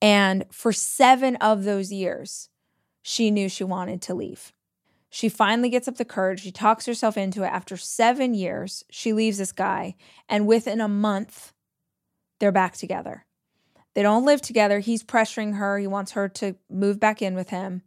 And 0.00 0.46
for 0.50 0.72
seven 0.72 1.36
of 1.36 1.64
those 1.64 1.92
years, 1.92 2.48
she 3.02 3.30
knew 3.30 3.48
she 3.48 3.62
wanted 3.62 4.00
to 4.02 4.14
leave. 4.14 4.52
She 5.10 5.28
finally 5.28 5.68
gets 5.68 5.86
up 5.86 5.98
the 5.98 6.04
courage. 6.06 6.40
She 6.40 6.50
talks 6.50 6.86
herself 6.86 7.18
into 7.18 7.42
it. 7.42 7.48
After 7.48 7.76
seven 7.76 8.32
years, 8.32 8.84
she 8.90 9.12
leaves 9.12 9.36
this 9.36 9.52
guy. 9.52 9.94
And 10.28 10.46
within 10.46 10.80
a 10.80 10.88
month, 10.88 11.52
they're 12.40 12.50
back 12.50 12.74
together. 12.74 13.26
They 13.94 14.02
don't 14.02 14.24
live 14.24 14.40
together. 14.40 14.80
He's 14.80 15.04
pressuring 15.04 15.56
her. 15.56 15.78
He 15.78 15.86
wants 15.86 16.12
her 16.12 16.30
to 16.30 16.56
move 16.70 16.98
back 16.98 17.20
in 17.20 17.34
with 17.34 17.50
him. 17.50 17.82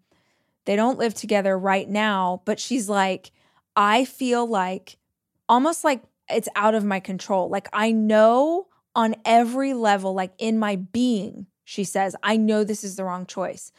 They 0.66 0.76
don't 0.76 1.00
live 1.00 1.16
together 1.16 1.58
right 1.58 1.90
now, 1.90 2.44
but 2.46 2.60
she's 2.60 2.88
like, 2.88 3.32
I 3.76 4.06
feel 4.06 4.46
like 4.46 4.98
almost 5.50 5.84
like 5.84 6.04
it's 6.30 6.50
out 6.56 6.76
of 6.76 6.86
my 6.86 7.00
control. 7.00 7.50
Like 7.50 7.68
I 7.74 7.92
know 7.92 8.68
on 8.96 9.16
every 9.26 9.74
level, 9.74 10.14
like 10.14 10.34
in 10.38 10.58
my 10.58 10.78
being, 10.78 11.48
she 11.64 11.84
says, 11.84 12.16
I 12.24 12.38
know 12.38 12.64
this 12.64 12.84
is 12.84 12.96
the 12.96 13.04
wrong 13.04 13.26
choice, 13.26 13.72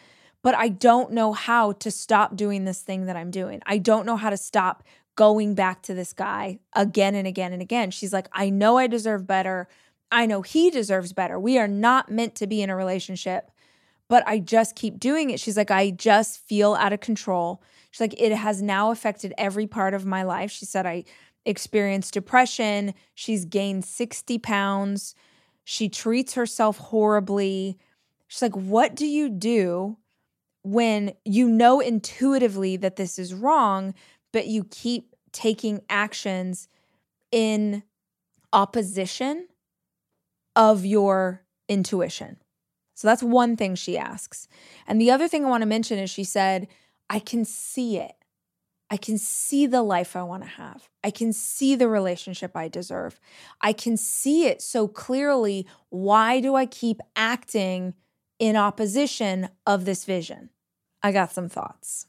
but 0.42 0.55
I 0.55 0.68
don't 0.68 1.12
know 1.12 1.33
how 1.33 1.72
to 1.72 1.90
stop 1.90 2.37
doing 2.37 2.64
this 2.64 2.81
thing 2.83 3.07
that 3.07 3.16
I'm 3.16 3.31
doing. 3.31 3.62
I 3.66 3.79
don't 3.79 4.07
know 4.07 4.16
how 4.16 4.31
to 4.31 4.37
stop 4.37 4.85
going 5.14 5.55
back 5.55 5.83
to 5.83 5.94
this 5.94 6.12
guy 6.12 6.59
again 6.74 7.14
and 7.14 7.26
again 7.26 7.52
and 7.52 7.62
again. 7.62 7.90
She's 7.90 8.12
like, 8.12 8.29
I 8.33 8.50
know 8.50 8.76
I 8.76 8.87
deserve 8.87 9.26
better, 9.26 9.68
I 10.12 10.26
know 10.26 10.42
he 10.42 10.70
deserves 10.70 11.12
better. 11.12 11.38
We 11.38 11.59
are 11.59 11.66
not 11.66 12.11
meant 12.11 12.35
to 12.37 12.46
be 12.46 12.62
in 12.62 12.70
a 12.70 12.76
relationship, 12.76 13.50
but 14.09 14.22
I 14.26 14.38
just 14.38 14.76
keep 14.76 15.00
doing 15.00 15.31
it. 15.31 15.40
She's 15.40 15.57
like, 15.57 15.70
I 15.70 15.90
just 15.90 16.38
feel 16.46 16.74
out 16.74 16.92
of 16.92 17.00
control. 17.00 17.62
She's 17.90 18.00
like, 18.00 18.20
it 18.20 18.33
has 18.33 18.62
now 18.62 18.90
affected 18.90 19.33
every 19.37 19.66
part 19.66 19.94
of 19.94 20.07
my 20.07 20.22
life. 20.22 20.50
She 20.50 20.64
said, 20.64 20.87
I 20.87 21.05
experienced 21.46 22.12
depression. 22.12 22.92
She's 23.14 23.46
gained 23.46 23.85
60 23.85 24.38
pounds. 24.38 25.14
She 25.64 25.88
treats 25.88 26.35
herself 26.35 26.76
horribly. 26.78 27.78
She's 28.28 28.42
like, 28.42 28.56
What 28.56 28.94
do 28.94 29.06
you 29.06 29.30
do 29.30 29.96
when 30.62 31.12
you 31.24 31.48
know 31.48 31.80
intuitively 31.80 32.76
that 32.76 32.96
this 32.96 33.18
is 33.18 33.32
wrong, 33.32 33.94
but 34.32 34.48
you 34.48 34.64
keep 34.64 35.14
taking 35.32 35.80
actions 35.88 36.68
in 37.30 37.82
opposition 38.52 39.46
of 40.54 40.85
your 40.85 41.42
intuition? 41.68 42.38
So 42.94 43.09
that's 43.09 43.22
one 43.22 43.56
thing 43.56 43.74
she 43.74 43.96
asks. 43.98 44.48
And 44.87 45.00
the 45.00 45.11
other 45.11 45.28
thing 45.28 45.44
I 45.44 45.48
want 45.48 45.62
to 45.62 45.66
mention 45.66 45.98
is 45.98 46.11
she 46.11 46.24
said, 46.24 46.66
I 47.11 47.18
can 47.18 47.44
see 47.44 47.98
it. 47.98 48.15
I 48.88 48.96
can 48.96 49.18
see 49.18 49.66
the 49.66 49.83
life 49.83 50.14
I 50.14 50.22
want 50.22 50.44
to 50.44 50.49
have. 50.49 50.88
I 51.03 51.11
can 51.11 51.33
see 51.33 51.75
the 51.75 51.88
relationship 51.88 52.57
I 52.57 52.68
deserve. 52.68 53.18
I 53.61 53.72
can 53.72 53.96
see 53.96 54.46
it 54.46 54.62
so 54.62 54.87
clearly. 54.87 55.66
Why 55.88 56.40
do 56.40 56.55
I 56.55 56.66
keep 56.66 57.01
acting 57.16 57.94
in 58.38 58.55
opposition 58.55 59.49
of 59.66 59.85
this 59.85 60.05
vision? 60.05 60.51
I 61.03 61.11
got 61.12 61.33
some 61.33 61.49
thoughts. 61.49 62.07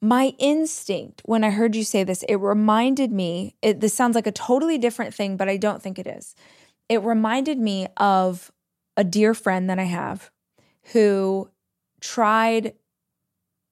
My 0.00 0.34
instinct, 0.38 1.20
when 1.24 1.44
I 1.44 1.50
heard 1.50 1.76
you 1.76 1.84
say 1.84 2.04
this, 2.04 2.22
it 2.22 2.36
reminded 2.36 3.12
me, 3.12 3.56
it, 3.60 3.80
this 3.80 3.92
sounds 3.92 4.14
like 4.14 4.26
a 4.26 4.32
totally 4.32 4.78
different 4.78 5.14
thing, 5.14 5.36
but 5.36 5.48
I 5.48 5.56
don't 5.56 5.82
think 5.82 5.98
it 5.98 6.06
is. 6.06 6.34
It 6.88 7.02
reminded 7.02 7.58
me 7.58 7.86
of 7.96 8.50
a 8.96 9.04
dear 9.04 9.34
friend 9.34 9.68
that 9.68 9.78
I 9.78 9.84
have 9.84 10.30
who 10.92 11.50
tried 12.00 12.74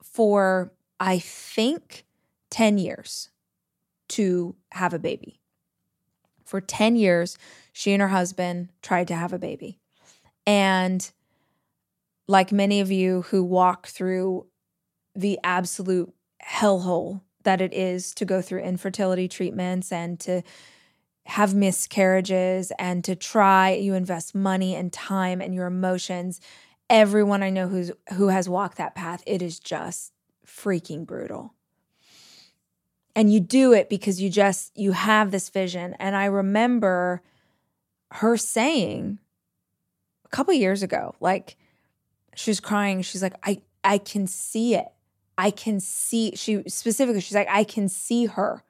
for, 0.02 0.72
I 1.00 1.18
think, 1.18 2.04
10 2.50 2.78
years 2.78 3.30
to 4.08 4.56
have 4.72 4.94
a 4.94 4.98
baby. 4.98 5.40
For 6.44 6.60
10 6.60 6.96
years, 6.96 7.36
she 7.72 7.92
and 7.92 8.00
her 8.00 8.08
husband 8.08 8.70
tried 8.82 9.08
to 9.08 9.14
have 9.14 9.32
a 9.32 9.38
baby. 9.38 9.78
And 10.46 11.10
like 12.26 12.52
many 12.52 12.80
of 12.80 12.90
you 12.90 13.22
who 13.22 13.44
walk 13.44 13.86
through 13.86 14.46
the 15.14 15.38
absolute 15.42 16.12
hellhole 16.44 17.22
that 17.42 17.60
it 17.60 17.72
is 17.72 18.14
to 18.14 18.24
go 18.24 18.40
through 18.40 18.60
infertility 18.60 19.28
treatments 19.28 19.90
and 19.90 20.20
to 20.20 20.42
have 21.26 21.54
miscarriages 21.54 22.72
and 22.78 23.04
to 23.04 23.14
try 23.14 23.72
you 23.72 23.94
invest 23.94 24.34
money 24.34 24.74
and 24.74 24.92
time 24.92 25.40
and 25.40 25.54
your 25.54 25.66
emotions 25.66 26.40
everyone 26.88 27.42
i 27.42 27.50
know 27.50 27.68
who's 27.68 27.90
who 28.14 28.28
has 28.28 28.48
walked 28.48 28.78
that 28.78 28.94
path 28.94 29.22
it 29.26 29.42
is 29.42 29.60
just 29.60 30.12
freaking 30.46 31.04
brutal 31.04 31.54
and 33.18 33.32
you 33.32 33.40
do 33.40 33.72
it 33.72 33.88
because 33.88 34.22
you 34.22 34.30
just 34.30 34.70
you 34.78 34.92
have 34.92 35.32
this 35.32 35.48
vision. 35.48 35.96
And 35.98 36.14
i 36.14 36.26
remember 36.26 37.20
her 38.12 38.36
saying 38.36 39.18
a 40.24 40.28
couple 40.28 40.54
years 40.54 40.84
ago 40.84 41.16
like 41.18 41.56
she 42.36 42.50
was 42.50 42.60
crying. 42.60 43.02
She's 43.02 43.22
like 43.22 43.34
i 43.42 43.60
i 43.82 43.98
can 43.98 44.28
see 44.28 44.76
it. 44.76 44.86
I 45.36 45.50
can 45.50 45.80
see 45.80 46.36
she 46.36 46.62
specifically 46.68 47.20
she's 47.20 47.34
like 47.34 47.48
i 47.50 47.64
can 47.64 47.88
see 47.88 48.26
her. 48.26 48.62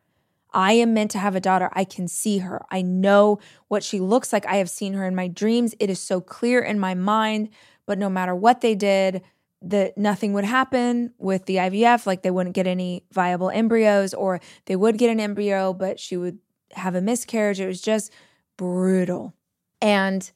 I 0.54 0.72
am 0.72 0.94
meant 0.94 1.11
to 1.11 1.18
have 1.18 1.37
a 1.37 1.40
daughter. 1.40 1.68
I 1.74 1.84
can 1.84 2.08
see 2.08 2.38
her. 2.38 2.64
I 2.70 2.80
know 2.80 3.38
what 3.68 3.84
she 3.84 4.00
looks 4.00 4.32
like. 4.32 4.46
I 4.46 4.56
have 4.56 4.70
seen 4.70 4.94
her 4.94 5.04
in 5.04 5.14
my 5.14 5.28
dreams. 5.28 5.74
It 5.78 5.90
is 5.90 6.00
so 6.00 6.22
clear 6.22 6.62
in 6.62 6.80
my 6.80 6.94
mind. 6.94 7.50
But 7.84 7.98
no 7.98 8.08
matter 8.08 8.34
what 8.34 8.62
they 8.62 8.74
did 8.74 9.22
that 9.61 9.99
nothing 9.99 10.33
would 10.33 10.44
happen 10.44 11.12
with 11.18 11.47
the 11.47 11.57
IVF, 11.57 12.07
like 12.07 12.23
they 12.23 12.31
wouldn't 12.31 12.55
get 12.55 12.66
any 12.66 13.05
viable 13.12 13.51
embryos, 13.51 14.14
or 14.14 14.40
they 14.66 14.77
would 14.77 14.99
get 14.99 15.11
an 15.11 15.21
embryo, 15.21 15.73
but 15.73 15.99
she 15.99 16.16
would 16.16 16.38
have 16.73 16.94
a 16.94 17.01
miscarriage. 17.01 17.61
It 17.61 17.66
was 17.66 17.81
just 17.81 18.12
brutal. 18.57 19.35
And 19.81 20.31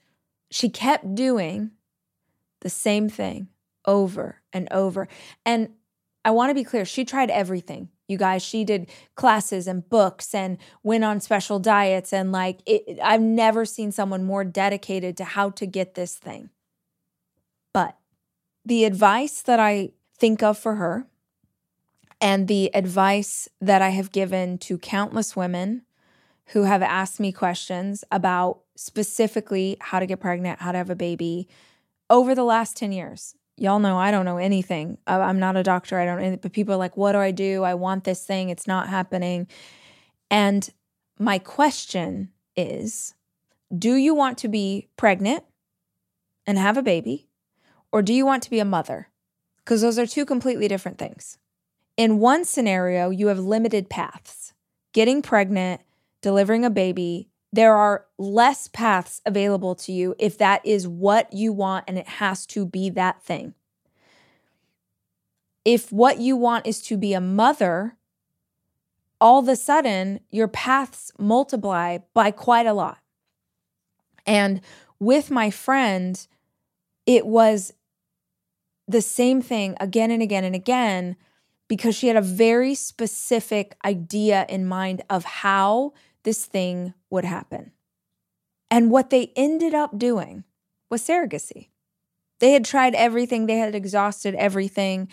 she 0.50 0.68
kept 0.68 1.14
doing 1.14 1.72
the 2.60 2.70
same 2.70 3.08
thing 3.08 3.48
over 3.84 4.42
and 4.52 4.68
over. 4.70 5.08
And 5.44 5.70
I 6.24 6.30
want 6.30 6.50
to 6.50 6.54
be 6.54 6.64
clear, 6.64 6.84
she 6.84 7.04
tried 7.04 7.30
everything. 7.30 7.88
You 8.08 8.18
guys, 8.18 8.42
she 8.42 8.64
did 8.64 8.90
classes 9.14 9.66
and 9.66 9.88
books 9.88 10.34
and 10.34 10.58
went 10.82 11.04
on 11.04 11.20
special 11.20 11.58
diets. 11.58 12.12
And 12.12 12.30
like, 12.32 12.60
it, 12.66 12.98
I've 13.02 13.22
never 13.22 13.64
seen 13.64 13.90
someone 13.90 14.24
more 14.24 14.44
dedicated 14.44 15.16
to 15.16 15.24
how 15.24 15.50
to 15.50 15.66
get 15.66 15.94
this 15.94 16.16
thing. 16.16 16.50
But 17.72 17.96
the 18.64 18.84
advice 18.84 19.42
that 19.42 19.60
I 19.60 19.90
think 20.16 20.42
of 20.42 20.58
for 20.58 20.76
her 20.76 21.06
and 22.20 22.46
the 22.46 22.74
advice 22.74 23.48
that 23.60 23.82
I 23.82 23.88
have 23.90 24.12
given 24.12 24.58
to 24.58 24.78
countless 24.78 25.34
women 25.34 25.82
who 26.46 26.64
have 26.64 26.82
asked 26.82 27.18
me 27.18 27.32
questions 27.32 28.04
about 28.10 28.60
specifically 28.76 29.76
how 29.80 29.98
to 29.98 30.06
get 30.06 30.20
pregnant, 30.20 30.60
how 30.60 30.72
to 30.72 30.78
have 30.78 30.90
a 30.90 30.96
baby 30.96 31.48
over 32.08 32.34
the 32.34 32.44
last 32.44 32.76
10 32.76 32.92
years. 32.92 33.34
Y'all 33.56 33.78
know 33.78 33.98
I 33.98 34.10
don't 34.10 34.24
know 34.24 34.38
anything. 34.38 34.98
I'm 35.06 35.38
not 35.38 35.56
a 35.56 35.62
doctor. 35.62 35.98
I 35.98 36.04
don't, 36.04 36.40
but 36.40 36.52
people 36.52 36.74
are 36.74 36.78
like, 36.78 36.96
what 36.96 37.12
do 37.12 37.18
I 37.18 37.30
do? 37.30 37.64
I 37.64 37.74
want 37.74 38.04
this 38.04 38.24
thing. 38.24 38.50
It's 38.50 38.66
not 38.66 38.88
happening. 38.88 39.46
And 40.30 40.68
my 41.18 41.38
question 41.38 42.30
is 42.56 43.14
do 43.76 43.94
you 43.94 44.14
want 44.14 44.38
to 44.38 44.48
be 44.48 44.88
pregnant 44.96 45.44
and 46.46 46.58
have 46.58 46.76
a 46.76 46.82
baby? 46.82 47.28
Or 47.92 48.02
do 48.02 48.12
you 48.12 48.26
want 48.26 48.42
to 48.44 48.50
be 48.50 48.58
a 48.58 48.64
mother? 48.64 49.08
Because 49.58 49.82
those 49.82 49.98
are 49.98 50.06
two 50.06 50.24
completely 50.24 50.66
different 50.66 50.98
things. 50.98 51.38
In 51.96 52.18
one 52.18 52.44
scenario, 52.44 53.10
you 53.10 53.28
have 53.28 53.38
limited 53.38 53.90
paths 53.90 54.54
getting 54.92 55.22
pregnant, 55.22 55.80
delivering 56.20 56.64
a 56.64 56.70
baby. 56.70 57.28
There 57.52 57.74
are 57.74 58.06
less 58.18 58.68
paths 58.68 59.20
available 59.26 59.74
to 59.76 59.92
you 59.92 60.14
if 60.18 60.38
that 60.38 60.64
is 60.64 60.88
what 60.88 61.32
you 61.32 61.52
want 61.52 61.84
and 61.88 61.98
it 61.98 62.08
has 62.08 62.46
to 62.46 62.64
be 62.66 62.90
that 62.90 63.22
thing. 63.22 63.54
If 65.64 65.92
what 65.92 66.18
you 66.18 66.36
want 66.36 66.66
is 66.66 66.82
to 66.82 66.96
be 66.96 67.14
a 67.14 67.20
mother, 67.20 67.96
all 69.20 69.38
of 69.38 69.48
a 69.48 69.56
sudden 69.56 70.20
your 70.30 70.48
paths 70.48 71.12
multiply 71.18 71.98
by 72.14 72.30
quite 72.30 72.66
a 72.66 72.72
lot. 72.72 72.98
And 74.26 74.60
with 74.98 75.30
my 75.30 75.50
friend, 75.50 76.26
it 77.06 77.26
was 77.26 77.72
the 78.92 79.02
same 79.02 79.42
thing 79.42 79.76
again 79.80 80.10
and 80.10 80.22
again 80.22 80.44
and 80.44 80.54
again 80.54 81.16
because 81.68 81.94
she 81.94 82.08
had 82.08 82.16
a 82.16 82.22
very 82.22 82.74
specific 82.74 83.76
idea 83.84 84.46
in 84.48 84.66
mind 84.66 85.02
of 85.08 85.24
how 85.24 85.92
this 86.22 86.44
thing 86.44 86.94
would 87.10 87.24
happen. 87.24 87.72
And 88.70 88.90
what 88.90 89.10
they 89.10 89.32
ended 89.36 89.74
up 89.74 89.98
doing 89.98 90.44
was 90.90 91.02
surrogacy. 91.02 91.68
They 92.40 92.52
had 92.52 92.64
tried 92.64 92.94
everything, 92.94 93.46
they 93.46 93.56
had 93.56 93.74
exhausted 93.74 94.34
everything. 94.34 95.08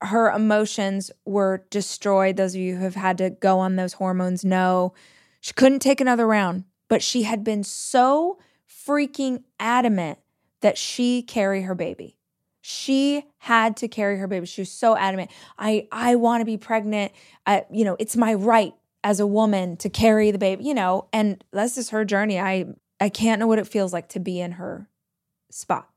Her 0.00 0.30
emotions 0.30 1.10
were 1.24 1.64
destroyed. 1.70 2.36
Those 2.36 2.54
of 2.54 2.60
you 2.60 2.76
who 2.76 2.84
have 2.84 2.94
had 2.94 3.18
to 3.18 3.30
go 3.30 3.58
on 3.58 3.76
those 3.76 3.94
hormones 3.94 4.44
know 4.44 4.92
she 5.40 5.54
couldn't 5.54 5.78
take 5.80 6.00
another 6.00 6.26
round, 6.26 6.64
but 6.88 7.02
she 7.02 7.22
had 7.22 7.42
been 7.42 7.64
so 7.64 8.38
freaking 8.68 9.44
adamant 9.58 10.18
that 10.60 10.76
she 10.76 11.22
carry 11.22 11.62
her 11.62 11.74
baby. 11.74 12.18
She 12.66 13.26
had 13.36 13.76
to 13.76 13.88
carry 13.88 14.16
her 14.16 14.26
baby. 14.26 14.46
She 14.46 14.62
was 14.62 14.70
so 14.70 14.96
adamant. 14.96 15.30
I 15.58 15.86
I 15.92 16.14
want 16.14 16.40
to 16.40 16.46
be 16.46 16.56
pregnant. 16.56 17.12
I, 17.44 17.66
you 17.70 17.84
know, 17.84 17.94
it's 17.98 18.16
my 18.16 18.32
right 18.32 18.72
as 19.02 19.20
a 19.20 19.26
woman 19.26 19.76
to 19.76 19.90
carry 19.90 20.30
the 20.30 20.38
baby, 20.38 20.64
you 20.64 20.72
know, 20.72 21.06
and 21.12 21.44
that's 21.52 21.74
just 21.74 21.90
her 21.90 22.06
journey. 22.06 22.40
I 22.40 22.64
I 22.98 23.10
can't 23.10 23.38
know 23.38 23.46
what 23.46 23.58
it 23.58 23.66
feels 23.66 23.92
like 23.92 24.08
to 24.08 24.18
be 24.18 24.40
in 24.40 24.52
her 24.52 24.88
spot. 25.50 25.90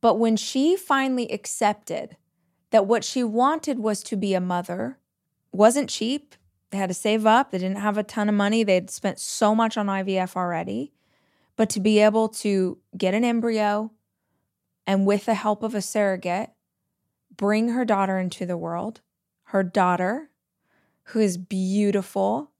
But 0.00 0.14
when 0.20 0.36
she 0.36 0.76
finally 0.76 1.28
accepted 1.32 2.16
that 2.70 2.86
what 2.86 3.02
she 3.02 3.24
wanted 3.24 3.80
was 3.80 4.04
to 4.04 4.16
be 4.16 4.32
a 4.34 4.40
mother, 4.40 4.98
wasn't 5.50 5.90
cheap. 5.90 6.36
They 6.70 6.78
had 6.78 6.90
to 6.90 6.94
save 6.94 7.26
up. 7.26 7.50
They 7.50 7.58
didn't 7.58 7.78
have 7.78 7.98
a 7.98 8.04
ton 8.04 8.28
of 8.28 8.36
money. 8.36 8.62
They'd 8.62 8.90
spent 8.90 9.18
so 9.18 9.56
much 9.56 9.76
on 9.76 9.88
IVF 9.88 10.36
already. 10.36 10.92
But 11.56 11.68
to 11.70 11.80
be 11.80 11.98
able 11.98 12.28
to 12.28 12.78
get 12.96 13.12
an 13.12 13.24
embryo, 13.24 13.90
and 14.86 15.06
with 15.06 15.26
the 15.26 15.34
help 15.34 15.62
of 15.62 15.74
a 15.74 15.82
surrogate, 15.82 16.50
bring 17.34 17.70
her 17.70 17.84
daughter 17.84 18.18
into 18.18 18.46
the 18.46 18.56
world, 18.56 19.00
her 19.44 19.62
daughter, 19.62 20.30
who 21.06 21.20
is 21.20 21.36
beautiful, 21.36 22.50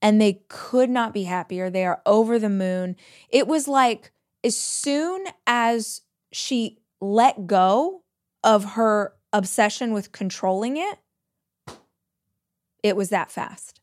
and 0.00 0.20
they 0.20 0.42
could 0.48 0.90
not 0.90 1.14
be 1.14 1.24
happier. 1.24 1.70
They 1.70 1.84
are 1.84 2.02
over 2.04 2.38
the 2.38 2.48
moon. 2.48 2.96
It 3.28 3.46
was 3.46 3.68
like 3.68 4.12
as 4.42 4.56
soon 4.56 5.26
as 5.46 6.02
she 6.32 6.78
let 7.00 7.46
go 7.46 8.02
of 8.42 8.72
her 8.72 9.14
obsession 9.32 9.92
with 9.92 10.12
controlling 10.12 10.76
it, 10.76 10.98
it 12.82 12.96
was 12.96 13.10
that 13.10 13.30
fast. 13.30 13.80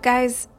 Guys, 0.00 0.48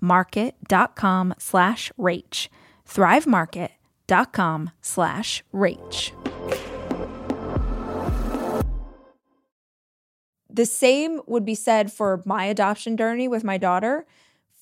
market.com 0.00 1.34
slash 1.38 1.92
rach. 1.98 2.48
Thrivemarket.com 2.88 4.70
slash 4.80 5.44
rach. 5.52 6.12
The 10.48 10.66
same 10.66 11.20
would 11.26 11.44
be 11.44 11.54
said 11.54 11.92
for 11.92 12.22
my 12.24 12.46
adoption 12.46 12.96
journey 12.96 13.28
with 13.28 13.44
my 13.44 13.58
daughter. 13.58 14.06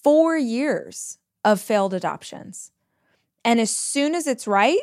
Four 0.02 0.36
years 0.36 1.18
of 1.44 1.60
failed 1.60 1.94
adoptions. 1.94 2.72
And 3.44 3.60
as 3.60 3.70
soon 3.70 4.14
as 4.14 4.26
it's 4.26 4.46
right, 4.46 4.82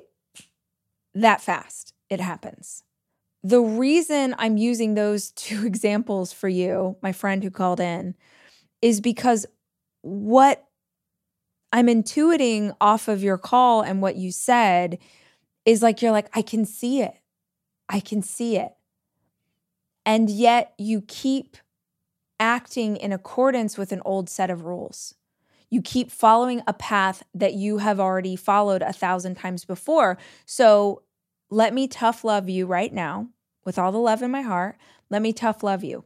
that 1.13 1.41
fast 1.41 1.93
it 2.09 2.19
happens. 2.19 2.83
The 3.43 3.59
reason 3.59 4.35
I'm 4.37 4.57
using 4.57 4.93
those 4.93 5.31
two 5.35 5.65
examples 5.65 6.31
for 6.31 6.47
you, 6.47 6.95
my 7.01 7.11
friend 7.11 7.43
who 7.43 7.51
called 7.51 7.79
in, 7.79 8.15
is 8.81 9.01
because 9.01 9.45
what 10.01 10.65
I'm 11.73 11.87
intuiting 11.87 12.75
off 12.81 13.07
of 13.07 13.23
your 13.23 13.37
call 13.37 13.81
and 13.81 14.01
what 14.01 14.15
you 14.15 14.31
said 14.31 14.97
is 15.65 15.81
like, 15.81 16.01
you're 16.01 16.11
like, 16.11 16.29
I 16.35 16.41
can 16.41 16.65
see 16.65 17.01
it. 17.01 17.13
I 17.87 17.99
can 17.99 18.21
see 18.21 18.57
it. 18.57 18.73
And 20.05 20.29
yet 20.29 20.73
you 20.77 21.01
keep 21.01 21.57
acting 22.39 22.97
in 22.97 23.13
accordance 23.13 23.77
with 23.77 23.91
an 23.91 24.01
old 24.03 24.29
set 24.29 24.49
of 24.49 24.65
rules. 24.65 25.15
You 25.69 25.81
keep 25.81 26.11
following 26.11 26.61
a 26.67 26.73
path 26.73 27.23
that 27.33 27.53
you 27.53 27.77
have 27.77 27.99
already 27.99 28.35
followed 28.35 28.81
a 28.81 28.91
thousand 28.91 29.35
times 29.35 29.63
before. 29.63 30.17
So 30.45 31.03
let 31.49 31.73
me 31.73 31.87
tough 31.87 32.23
love 32.23 32.49
you 32.49 32.65
right 32.65 32.91
now 32.91 33.27
with 33.63 33.77
all 33.77 33.91
the 33.91 33.97
love 33.97 34.21
in 34.21 34.31
my 34.31 34.41
heart. 34.41 34.77
Let 35.09 35.21
me 35.21 35.31
tough 35.31 35.63
love 35.63 35.83
you. 35.83 36.03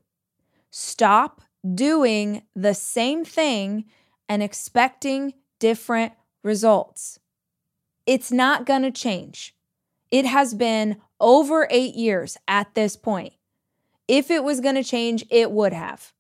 Stop 0.70 1.42
doing 1.74 2.44
the 2.56 2.74
same 2.74 3.26
thing 3.26 3.86
and 4.30 4.44
expecting 4.44 5.34
different 5.60 6.14
results. 6.44 7.20
It's 8.06 8.32
not 8.32 8.66
going 8.66 8.84
to 8.84 8.92
change. 8.92 9.56
It 10.12 10.26
has 10.26 10.54
been 10.54 10.98
over 11.20 11.68
eight 11.72 11.96
years 11.96 12.38
at 12.48 12.74
this 12.76 12.96
point. 12.96 13.34
If 14.08 14.30
it 14.30 14.44
was 14.44 14.62
going 14.62 14.76
to 14.76 14.84
change, 14.84 15.26
it 15.32 15.52
would 15.52 15.74
have. 15.74 16.14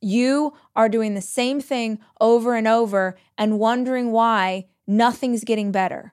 You 0.00 0.54
are 0.74 0.88
doing 0.88 1.14
the 1.14 1.20
same 1.20 1.60
thing 1.60 2.00
over 2.20 2.56
and 2.56 2.66
over 2.66 3.16
and 3.38 3.60
wondering 3.60 4.10
why 4.10 4.66
nothing's 4.86 5.44
getting 5.44 5.70
better. 5.70 6.12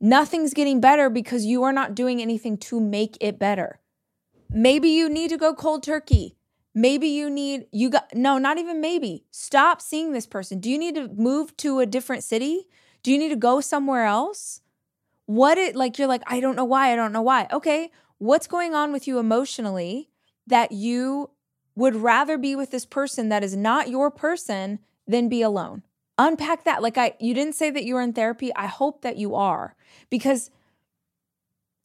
Nothing's 0.00 0.54
getting 0.54 0.80
better 0.80 1.10
because 1.10 1.44
you 1.44 1.62
are 1.62 1.72
not 1.72 1.94
doing 1.94 2.22
anything 2.22 2.56
to 2.58 2.80
make 2.80 3.18
it 3.20 3.38
better. 3.38 3.80
Maybe 4.50 4.88
you 4.88 5.08
need 5.08 5.28
to 5.28 5.36
go 5.36 5.54
cold 5.54 5.82
turkey. 5.82 6.36
Maybe 6.74 7.08
you 7.08 7.28
need, 7.28 7.66
you 7.70 7.90
got, 7.90 8.14
no, 8.14 8.38
not 8.38 8.58
even 8.58 8.80
maybe. 8.80 9.24
Stop 9.30 9.82
seeing 9.82 10.12
this 10.12 10.26
person. 10.26 10.58
Do 10.58 10.70
you 10.70 10.78
need 10.78 10.94
to 10.94 11.08
move 11.08 11.54
to 11.58 11.80
a 11.80 11.86
different 11.86 12.24
city? 12.24 12.66
Do 13.02 13.12
you 13.12 13.18
need 13.18 13.28
to 13.28 13.36
go 13.36 13.60
somewhere 13.60 14.06
else? 14.06 14.62
What 15.26 15.58
it, 15.58 15.76
like, 15.76 15.98
you're 15.98 16.08
like, 16.08 16.22
I 16.26 16.40
don't 16.40 16.56
know 16.56 16.64
why. 16.64 16.92
I 16.92 16.96
don't 16.96 17.12
know 17.12 17.22
why. 17.22 17.46
Okay. 17.52 17.90
What's 18.18 18.46
going 18.46 18.74
on 18.74 18.92
with 18.92 19.06
you 19.06 19.18
emotionally 19.18 20.08
that 20.46 20.72
you 20.72 21.30
would 21.74 21.96
rather 21.96 22.38
be 22.38 22.54
with 22.56 22.70
this 22.70 22.86
person 22.86 23.28
that 23.28 23.44
is 23.44 23.56
not 23.56 23.88
your 23.88 24.10
person 24.10 24.78
than 25.06 25.28
be 25.28 25.42
alone? 25.42 25.82
Unpack 26.18 26.64
that. 26.64 26.82
Like, 26.82 26.96
I, 26.96 27.14
you 27.20 27.34
didn't 27.34 27.54
say 27.54 27.70
that 27.70 27.84
you 27.84 27.94
were 27.94 28.02
in 28.02 28.12
therapy. 28.12 28.54
I 28.54 28.66
hope 28.66 29.02
that 29.02 29.16
you 29.16 29.34
are 29.34 29.74
because, 30.08 30.50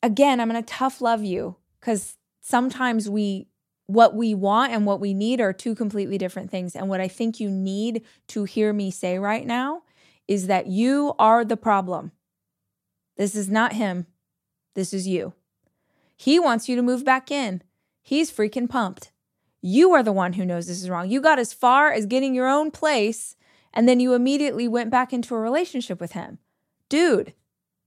again, 0.01 0.39
I'm 0.39 0.51
to 0.51 0.61
tough 0.61 1.01
love 1.01 1.24
you 1.24 1.55
because 1.80 2.18
sometimes 2.39 3.09
we 3.09 3.47
what 3.88 4.13
we 4.13 4.35
want 4.35 4.73
and 4.73 4.85
what 4.85 4.99
we 4.99 5.13
need 5.13 5.41
are 5.41 5.53
two 5.53 5.73
completely 5.73 6.17
different 6.17 6.51
things. 6.51 6.75
And 6.75 6.89
what 6.89 7.01
I 7.01 7.07
think 7.07 7.39
you 7.39 7.49
need 7.49 8.03
to 8.27 8.43
hear 8.43 8.73
me 8.73 8.91
say 8.91 9.17
right 9.17 9.45
now 9.45 9.83
is 10.27 10.47
that 10.47 10.67
you 10.67 11.13
are 11.17 11.43
the 11.43 11.57
problem. 11.57 12.11
This 13.15 13.33
is 13.33 13.49
not 13.49 13.73
him. 13.73 14.05
This 14.75 14.93
is 14.93 15.07
you. 15.07 15.33
He 16.17 16.38
wants 16.38 16.67
you 16.67 16.75
to 16.75 16.81
move 16.81 17.05
back 17.05 17.31
in. 17.31 17.63
He's 18.03 18.31
freaking 18.31 18.69
pumped. 18.69 19.11
You 19.61 19.93
are 19.93 20.03
the 20.03 20.11
one 20.11 20.33
who 20.33 20.45
knows 20.45 20.67
this 20.67 20.81
is 20.81 20.89
wrong. 20.89 21.09
You 21.09 21.21
got 21.21 21.39
as 21.39 21.53
far 21.53 21.91
as 21.91 22.05
getting 22.05 22.35
your 22.35 22.47
own 22.47 22.71
place, 22.71 23.35
and 23.73 23.88
then 23.88 23.99
you 23.99 24.13
immediately 24.13 24.67
went 24.67 24.91
back 24.91 25.13
into 25.13 25.33
a 25.33 25.39
relationship 25.39 25.99
with 25.99 26.11
him. 26.11 26.39
Dude, 26.89 27.33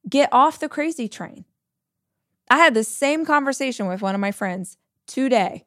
get 0.08 0.28
off 0.32 0.58
the 0.58 0.68
crazy 0.68 1.08
train. 1.08 1.44
I 2.50 2.58
had 2.58 2.74
the 2.74 2.84
same 2.84 3.24
conversation 3.24 3.86
with 3.86 4.02
one 4.02 4.14
of 4.14 4.20
my 4.20 4.32
friends 4.32 4.76
today 5.06 5.64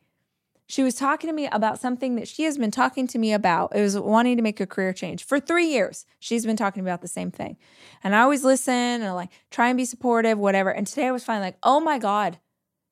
She 0.74 0.82
was 0.82 0.96
talking 0.96 1.28
to 1.28 1.36
me 1.36 1.48
about 1.52 1.80
something 1.80 2.16
that 2.16 2.28
she 2.28 2.46
has 2.46 2.58
been 2.58 2.72
talking 2.72 3.06
to 3.06 3.20
me 3.20 3.32
about. 3.32 3.76
It 3.76 3.82
was 3.82 3.96
wanting 3.96 4.38
to 4.38 4.42
make 4.42 4.60
a 4.60 4.66
career 4.66 4.92
change. 4.92 5.24
For 5.24 5.40
three 5.40 5.68
years, 5.68 6.08
she's 6.18 6.48
been 6.48 6.58
talking 6.58 6.82
about 6.82 7.04
the 7.04 7.08
same 7.08 7.30
thing. 7.30 7.58
And 8.04 8.16
I 8.16 8.22
always 8.22 8.44
listen 8.44 8.74
and 8.74 9.04
I 9.04 9.12
like 9.12 9.30
try 9.52 9.68
and 9.68 9.78
be 9.78 9.86
supportive, 9.86 10.40
whatever. 10.40 10.72
And 10.72 10.88
today 10.88 11.06
I 11.06 11.12
was 11.12 11.24
finally 11.24 11.46
like, 11.46 11.60
oh 11.62 11.80
my 11.80 12.00
God, 12.00 12.40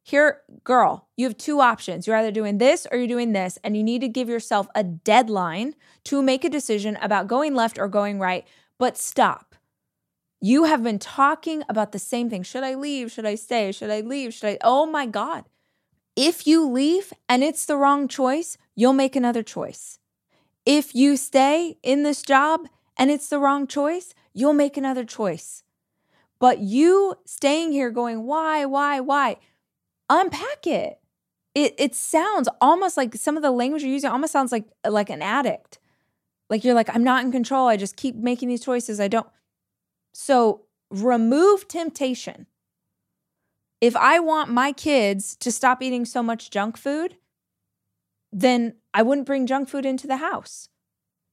here, 0.03 0.41
girl, 0.63 1.07
you 1.17 1.25
have 1.25 1.37
two 1.37 1.59
options. 1.59 2.05
You're 2.05 2.17
either 2.17 2.29
doing 2.29 2.59
this 2.59 2.85
or 2.91 2.99
you're 2.99 3.07
doing 3.07 3.33
this. 3.33 3.57
And 3.63 3.75
you 3.75 3.81
need 3.81 4.01
to 4.01 4.07
give 4.07 4.29
yourself 4.29 4.67
a 4.75 4.83
deadline 4.83 5.73
to 6.03 6.21
make 6.21 6.45
a 6.45 6.51
decision 6.51 6.99
about 7.01 7.25
going 7.25 7.55
left 7.55 7.79
or 7.79 7.87
going 7.87 8.19
right. 8.19 8.45
But 8.77 8.95
stop. 8.95 9.55
You 10.39 10.65
have 10.65 10.83
been 10.83 10.99
talking 10.99 11.63
about 11.67 11.93
the 11.93 11.99
same 11.99 12.29
thing. 12.29 12.43
Should 12.43 12.63
I 12.63 12.75
leave? 12.75 13.11
Should 13.11 13.25
I 13.25 13.33
stay? 13.33 13.71
Should 13.71 13.89
I 13.89 14.01
leave? 14.01 14.35
Should 14.35 14.49
I? 14.49 14.57
Oh 14.61 14.85
my 14.85 15.07
God. 15.07 15.45
If 16.15 16.45
you 16.45 16.67
leave 16.67 17.13
and 17.29 17.43
it's 17.43 17.65
the 17.65 17.77
wrong 17.77 18.07
choice, 18.07 18.57
you'll 18.75 18.93
make 18.93 19.15
another 19.15 19.43
choice. 19.43 19.99
If 20.65 20.93
you 20.93 21.17
stay 21.17 21.77
in 21.81 22.03
this 22.03 22.21
job 22.21 22.67
and 22.97 23.09
it's 23.09 23.29
the 23.29 23.39
wrong 23.39 23.65
choice, 23.65 24.13
you'll 24.33 24.53
make 24.53 24.77
another 24.77 25.05
choice. 25.05 25.63
But 26.39 26.59
you 26.59 27.15
staying 27.25 27.71
here 27.71 27.91
going, 27.91 28.25
why, 28.25 28.65
why, 28.65 28.99
why? 28.99 29.37
Unpack 30.09 30.67
it. 30.67 30.99
It 31.53 31.75
it 31.77 31.95
sounds 31.95 32.47
almost 32.61 32.95
like 32.97 33.15
some 33.15 33.35
of 33.35 33.43
the 33.43 33.51
language 33.51 33.83
you're 33.83 33.91
using 33.91 34.09
almost 34.09 34.31
sounds 34.31 34.51
like 34.51 34.65
like 34.87 35.09
an 35.09 35.21
addict. 35.21 35.79
Like 36.49 36.63
you're 36.63 36.73
like, 36.73 36.93
I'm 36.93 37.03
not 37.03 37.23
in 37.23 37.31
control. 37.31 37.67
I 37.67 37.77
just 37.77 37.95
keep 37.95 38.15
making 38.15 38.49
these 38.49 38.63
choices. 38.63 38.99
I 38.99 39.07
don't. 39.07 39.27
So 40.13 40.63
remove 40.89 41.67
temptation 41.67 42.47
if 43.81 43.95
I 43.95 44.19
want 44.19 44.49
my 44.49 44.71
kids 44.71 45.35
to 45.37 45.51
stop 45.51 45.81
eating 45.81 46.05
so 46.05 46.21
much 46.21 46.51
junk 46.51 46.77
food, 46.77 47.17
then 48.31 48.75
I 48.93 49.01
wouldn't 49.01 49.27
bring 49.27 49.47
junk 49.47 49.67
food 49.67 49.85
into 49.85 50.07
the 50.07 50.17
house. 50.17 50.69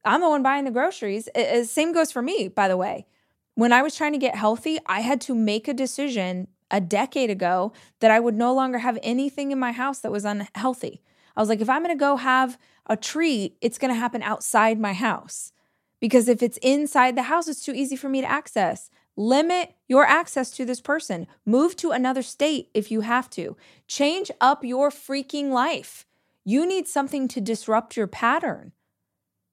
I'm 0.05 0.23
the 0.23 0.29
one 0.29 0.43
buying 0.43 0.65
the 0.65 0.71
groceries. 0.71 1.29
It, 1.35 1.67
same 1.67 1.93
goes 1.93 2.11
for 2.11 2.23
me, 2.23 2.49
by 2.49 2.67
the 2.67 2.77
way. 2.77 3.07
When 3.55 3.73
I 3.73 3.83
was 3.83 3.95
trying 3.95 4.13
to 4.13 4.19
get 4.19 4.35
healthy, 4.35 4.79
I 4.87 5.01
had 5.01 5.21
to 5.23 5.35
make 5.35 5.69
a 5.69 5.75
decision 5.75 6.49
a 6.71 6.81
decade 6.81 7.31
ago 7.31 7.73
that 8.01 8.11
I 8.11 8.21
would 8.21 8.35
no 8.35 8.55
longer 8.55 8.79
have 8.79 8.99
anything 9.03 9.51
in 9.51 9.59
my 9.59 9.73
house 9.73 9.99
that 10.01 10.13
was 10.13 10.25
unhealthy. 10.25 11.03
I 11.37 11.41
was 11.41 11.49
like, 11.49 11.61
if 11.61 11.69
I'm 11.69 11.83
going 11.83 11.95
to 11.95 12.01
go 12.01 12.17
have 12.17 12.59
a 12.87 12.97
treat, 12.97 13.57
it's 13.61 13.79
going 13.79 13.93
to 13.93 13.99
happen 13.99 14.23
outside 14.23 14.79
my 14.81 14.93
house. 14.93 15.53
Because 16.01 16.29
if 16.29 16.43
it's 16.43 16.59
inside 16.59 17.17
the 17.17 17.25
house, 17.25 17.49
it's 17.49 17.65
too 17.65 17.75
easy 17.75 17.97
for 17.97 18.09
me 18.09 18.21
to 18.21 18.31
access. 18.31 18.91
Limit 19.19 19.75
your 19.89 20.05
access 20.05 20.53
to 20.53 20.65
this 20.65 20.81
person. 20.81 21.27
Move 21.45 21.75
to 21.75 21.91
another 21.91 22.23
state 22.23 22.71
if 22.73 22.89
you 22.89 23.01
have 23.01 23.29
to. 23.31 23.57
Change 23.89 24.31
up 24.41 24.63
your 24.63 24.91
freaking 24.91 25.51
life. 25.51 26.07
You 26.45 26.65
need 26.65 26.87
something 26.87 27.27
to 27.27 27.41
disrupt 27.41 27.97
your 27.97 28.07
pattern. 28.07 28.71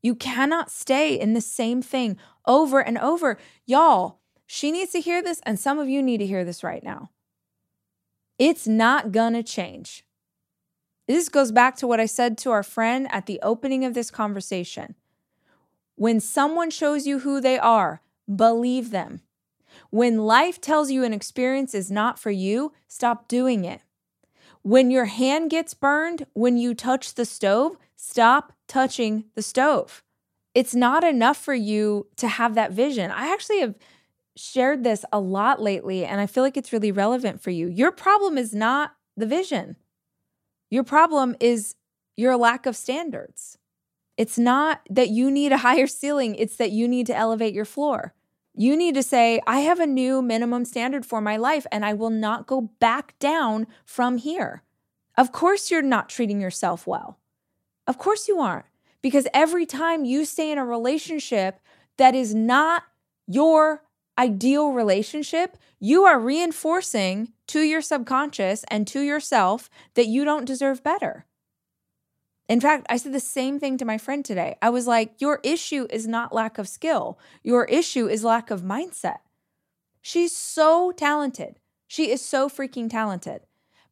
You 0.03 0.13
cannot 0.13 0.69
stay 0.69 1.19
in 1.19 1.33
the 1.33 1.41
same 1.41 1.81
thing 1.81 2.15
over 2.45 2.79
and 2.79 2.99
over. 2.99 3.39
Y'all, 3.65 4.19
she 4.45 4.71
needs 4.71 4.91
to 4.91 5.01
hear 5.01 5.23
this, 5.23 5.41
and 5.47 5.59
some 5.59 5.79
of 5.79 5.89
you 5.89 6.03
need 6.03 6.19
to 6.19 6.27
hear 6.27 6.45
this 6.45 6.63
right 6.63 6.83
now. 6.83 7.09
It's 8.37 8.67
not 8.67 9.11
gonna 9.11 9.41
change. 9.41 10.05
This 11.07 11.27
goes 11.27 11.51
back 11.51 11.75
to 11.77 11.87
what 11.87 11.99
I 11.99 12.05
said 12.05 12.37
to 12.39 12.51
our 12.51 12.61
friend 12.61 13.07
at 13.09 13.25
the 13.25 13.39
opening 13.41 13.83
of 13.83 13.95
this 13.95 14.11
conversation. 14.11 14.93
When 15.95 16.19
someone 16.19 16.69
shows 16.69 17.07
you 17.07 17.19
who 17.19 17.41
they 17.41 17.57
are, 17.57 18.01
believe 18.27 18.91
them. 18.91 19.21
When 19.89 20.19
life 20.19 20.59
tells 20.59 20.91
you 20.91 21.03
an 21.03 21.13
experience 21.13 21.73
is 21.73 21.91
not 21.91 22.19
for 22.19 22.31
you, 22.31 22.73
stop 22.87 23.27
doing 23.27 23.65
it. 23.65 23.81
When 24.61 24.89
your 24.89 25.05
hand 25.05 25.51
gets 25.51 25.73
burned 25.73 26.25
when 26.33 26.57
you 26.57 26.73
touch 26.73 27.13
the 27.13 27.25
stove, 27.25 27.77
stop 27.95 28.53
touching 28.67 29.25
the 29.35 29.41
stove. 29.41 30.03
It's 30.55 30.73
not 30.73 31.03
enough 31.03 31.37
for 31.37 31.53
you 31.53 32.07
to 32.15 32.27
have 32.27 32.55
that 32.55 32.71
vision. 32.71 33.11
I 33.11 33.31
actually 33.31 33.59
have 33.59 33.75
shared 34.37 34.83
this 34.83 35.05
a 35.11 35.19
lot 35.19 35.61
lately, 35.61 36.05
and 36.05 36.19
I 36.19 36.27
feel 36.27 36.43
like 36.43 36.57
it's 36.57 36.73
really 36.73 36.91
relevant 36.91 37.41
for 37.41 37.51
you. 37.51 37.67
Your 37.67 37.91
problem 37.91 38.37
is 38.37 38.53
not 38.53 38.95
the 39.17 39.27
vision, 39.27 39.75
your 40.69 40.83
problem 40.83 41.35
is 41.39 41.75
your 42.17 42.35
lack 42.37 42.65
of 42.65 42.75
standards. 42.75 43.57
It's 44.17 44.37
not 44.37 44.81
that 44.89 45.09
you 45.09 45.29
need 45.29 45.51
a 45.51 45.57
higher 45.67 45.87
ceiling, 45.87 46.35
it's 46.35 46.55
that 46.55 46.71
you 46.71 46.87
need 46.87 47.07
to 47.07 47.15
elevate 47.15 47.53
your 47.53 47.65
floor. 47.65 48.13
You 48.57 48.77
need 48.77 48.95
to 48.95 49.03
say, 49.03 49.41
I 49.45 49.59
have 49.59 49.79
a 49.79 49.85
new 49.85 50.21
minimum 50.21 50.63
standard 50.63 51.05
for 51.05 51.19
my 51.19 51.35
life 51.35 51.67
and 51.71 51.85
I 51.85 51.93
will 51.93 52.09
not 52.09 52.47
go 52.47 52.69
back 52.79 53.17
down 53.19 53.67
from 53.83 54.17
here. 54.17 54.63
Of 55.17 55.31
course, 55.31 55.69
you're 55.69 55.81
not 55.81 56.09
treating 56.09 56.39
yourself 56.39 56.87
well. 56.87 57.19
Of 57.85 57.97
course, 57.97 58.27
you 58.27 58.39
aren't. 58.39 58.65
Because 59.01 59.27
every 59.33 59.65
time 59.65 60.05
you 60.05 60.25
stay 60.25 60.51
in 60.51 60.57
a 60.57 60.65
relationship 60.65 61.59
that 61.97 62.15
is 62.15 62.33
not 62.33 62.83
your 63.27 63.83
ideal 64.17 64.71
relationship, 64.71 65.57
you 65.79 66.05
are 66.05 66.19
reinforcing 66.19 67.33
to 67.47 67.59
your 67.59 67.81
subconscious 67.81 68.63
and 68.69 68.87
to 68.87 69.01
yourself 69.01 69.69
that 69.93 70.07
you 70.07 70.23
don't 70.23 70.45
deserve 70.45 70.81
better. 70.81 71.25
In 72.47 72.61
fact, 72.61 72.85
I 72.89 72.97
said 72.97 73.13
the 73.13 73.19
same 73.19 73.59
thing 73.59 73.77
to 73.77 73.85
my 73.85 73.97
friend 73.97 74.23
today. 74.23 74.55
I 74.61 74.69
was 74.69 74.87
like, 74.87 75.19
Your 75.19 75.39
issue 75.43 75.87
is 75.89 76.07
not 76.07 76.33
lack 76.33 76.57
of 76.57 76.67
skill, 76.67 77.19
your 77.43 77.65
issue 77.65 78.07
is 78.07 78.23
lack 78.23 78.51
of 78.51 78.61
mindset. 78.61 79.17
She's 80.01 80.35
so 80.35 80.91
talented. 80.91 81.57
She 81.87 82.11
is 82.11 82.23
so 82.23 82.47
freaking 82.47 82.89
talented. 82.89 83.41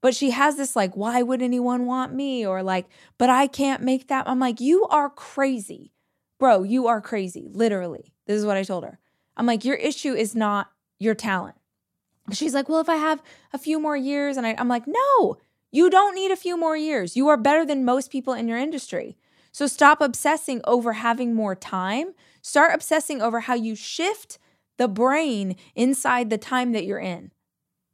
But 0.01 0.14
she 0.14 0.32
has 0.32 0.58
this 0.58 0.76
like, 0.76 0.97
why 0.97 1.22
would 1.22 1.41
anyone 1.41 1.86
want 1.86 2.14
me? 2.14 2.45
Or 2.45 2.62
like, 2.62 2.88
but 3.18 3.30
I 3.30 3.47
can't 3.47 3.82
make 3.82 4.10
that. 4.10 4.28
I'm 4.28 4.39
like, 4.39 4.60
you 4.60 4.86
are 4.88 5.10
crazy. 5.10 5.93
Bro, 6.38 6.64
you 6.64 6.88
are 6.88 7.01
crazy. 7.01 7.49
Literally. 7.54 8.14
This 8.28 8.38
is 8.38 8.45
what 8.45 8.58
I 8.58 8.64
told 8.64 8.84
her. 8.84 8.99
I'm 9.38 9.45
like, 9.45 9.64
your 9.64 9.76
issue 9.76 10.14
is 10.14 10.36
not 10.36 10.70
your 10.99 11.16
talent. 11.16 11.56
She's 12.32 12.54
like, 12.54 12.70
well, 12.70 12.82
if 12.82 12.89
I 12.89 12.97
have 12.97 13.24
a 13.54 13.58
few 13.58 13.80
more 13.80 13.97
years 13.97 14.38
and 14.38 14.45
I, 14.45 14.56
I'm 14.58 14.68
like, 14.68 14.84
no, 14.88 15.38
you 15.74 15.90
don't 15.90 16.14
need 16.14 16.30
a 16.30 16.36
few 16.36 16.56
more 16.56 16.78
years. 16.78 17.18
You 17.18 17.28
are 17.30 17.36
better 17.36 17.66
than 17.66 17.84
most 17.84 18.12
people 18.12 18.34
in 18.34 18.48
your 18.48 18.60
industry. 18.60 19.18
So 19.52 19.66
stop 19.66 20.02
obsessing 20.02 20.62
over 20.66 20.94
having 20.94 21.34
more 21.34 21.56
time. 21.56 22.14
Start 22.44 22.76
obsessing 22.76 23.24
over 23.24 23.42
how 23.42 23.56
you 23.56 23.76
shift 23.76 24.38
the 24.78 24.88
brain 24.88 25.56
inside 25.74 26.30
the 26.30 26.38
time 26.38 26.74
that 26.74 26.86
you're 26.86 27.00
in. 27.00 27.32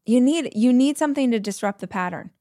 You 0.06 0.20
need 0.20 0.52
you 0.56 0.74
need 0.74 0.98
something 0.98 1.32
to 1.32 1.40
disrupt 1.40 1.80
the 1.80 1.88
pattern. 1.88 2.32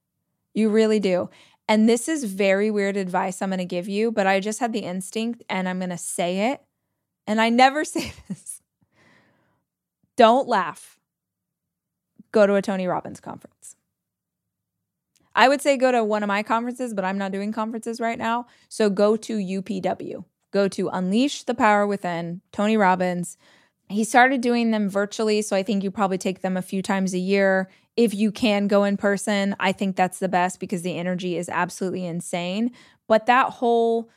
You 0.55 0.71
really 0.71 0.99
do. 0.99 1.31
And 1.69 1.89
this 1.89 2.09
is 2.09 2.25
very 2.25 2.71
weird 2.71 2.97
advice 2.97 3.41
I'm 3.41 3.51
going 3.51 3.59
to 3.59 3.65
give 3.65 3.89
you, 3.89 4.11
but 4.11 4.27
I 4.27 4.41
just 4.41 4.59
had 4.59 4.73
the 4.73 4.81
instinct 4.81 5.45
and 5.49 5.69
I'm 5.69 5.79
going 5.79 5.91
to 5.91 5.99
say 5.99 6.51
it. 6.51 6.63
And 7.29 7.41
I 7.41 7.49
never 7.49 7.85
say 7.85 8.13
this. 8.29 8.61
Don't 10.17 10.49
laugh. 10.49 10.99
Go 12.33 12.45
to 12.45 12.57
a 12.57 12.63
Tony 12.63 12.89
Robbins 12.89 13.21
conference. 13.21 13.77
I 15.39 15.49
would 15.49 15.63
say 15.63 15.77
go 15.77 15.93
to 15.93 16.03
one 16.03 16.25
of 16.25 16.27
my 16.27 16.43
conferences, 16.43 16.93
but 16.93 17.05
I'm 17.05 17.17
not 17.17 17.31
doing 17.31 17.53
conferences 17.53 18.01
right 18.01 18.19
now. 18.19 18.47
So 18.69 18.91
go 18.91 19.17
to 19.17 19.39
UPW. 19.39 20.25
Go 20.51 20.67
to 20.67 20.89
Unleash 20.89 21.45
the 21.45 21.55
Power 21.55 21.87
Within, 21.87 22.41
Tony 22.51 22.77
Robbins. 22.77 23.39
He 23.89 24.03
started 24.03 24.41
doing 24.41 24.73
them 24.73 24.89
virtually, 24.89 25.41
so 25.43 25.55
I 25.55 25.63
think 25.63 25.85
you 25.85 25.93
probably 25.93 26.19
take 26.19 26.41
them 26.41 26.57
a 26.57 26.63
few 26.63 26.83
times 26.83 27.15
a 27.15 27.21
year. 27.21 27.71
If 27.97 28.15
you 28.15 28.33
can 28.33 28.67
go 28.67 28.83
in 28.83 28.97
person, 28.97 29.55
I 29.61 29.71
think 29.71 29.95
that's 29.95 30.19
the 30.19 30.29
best 30.29 30.59
because 30.59 30.83
the 30.83 30.99
energy 30.99 31.37
is 31.37 31.49
absolutely 31.49 32.05
insane. 32.05 32.73
But 33.07 33.27
that 33.27 33.51
whole 33.51 34.11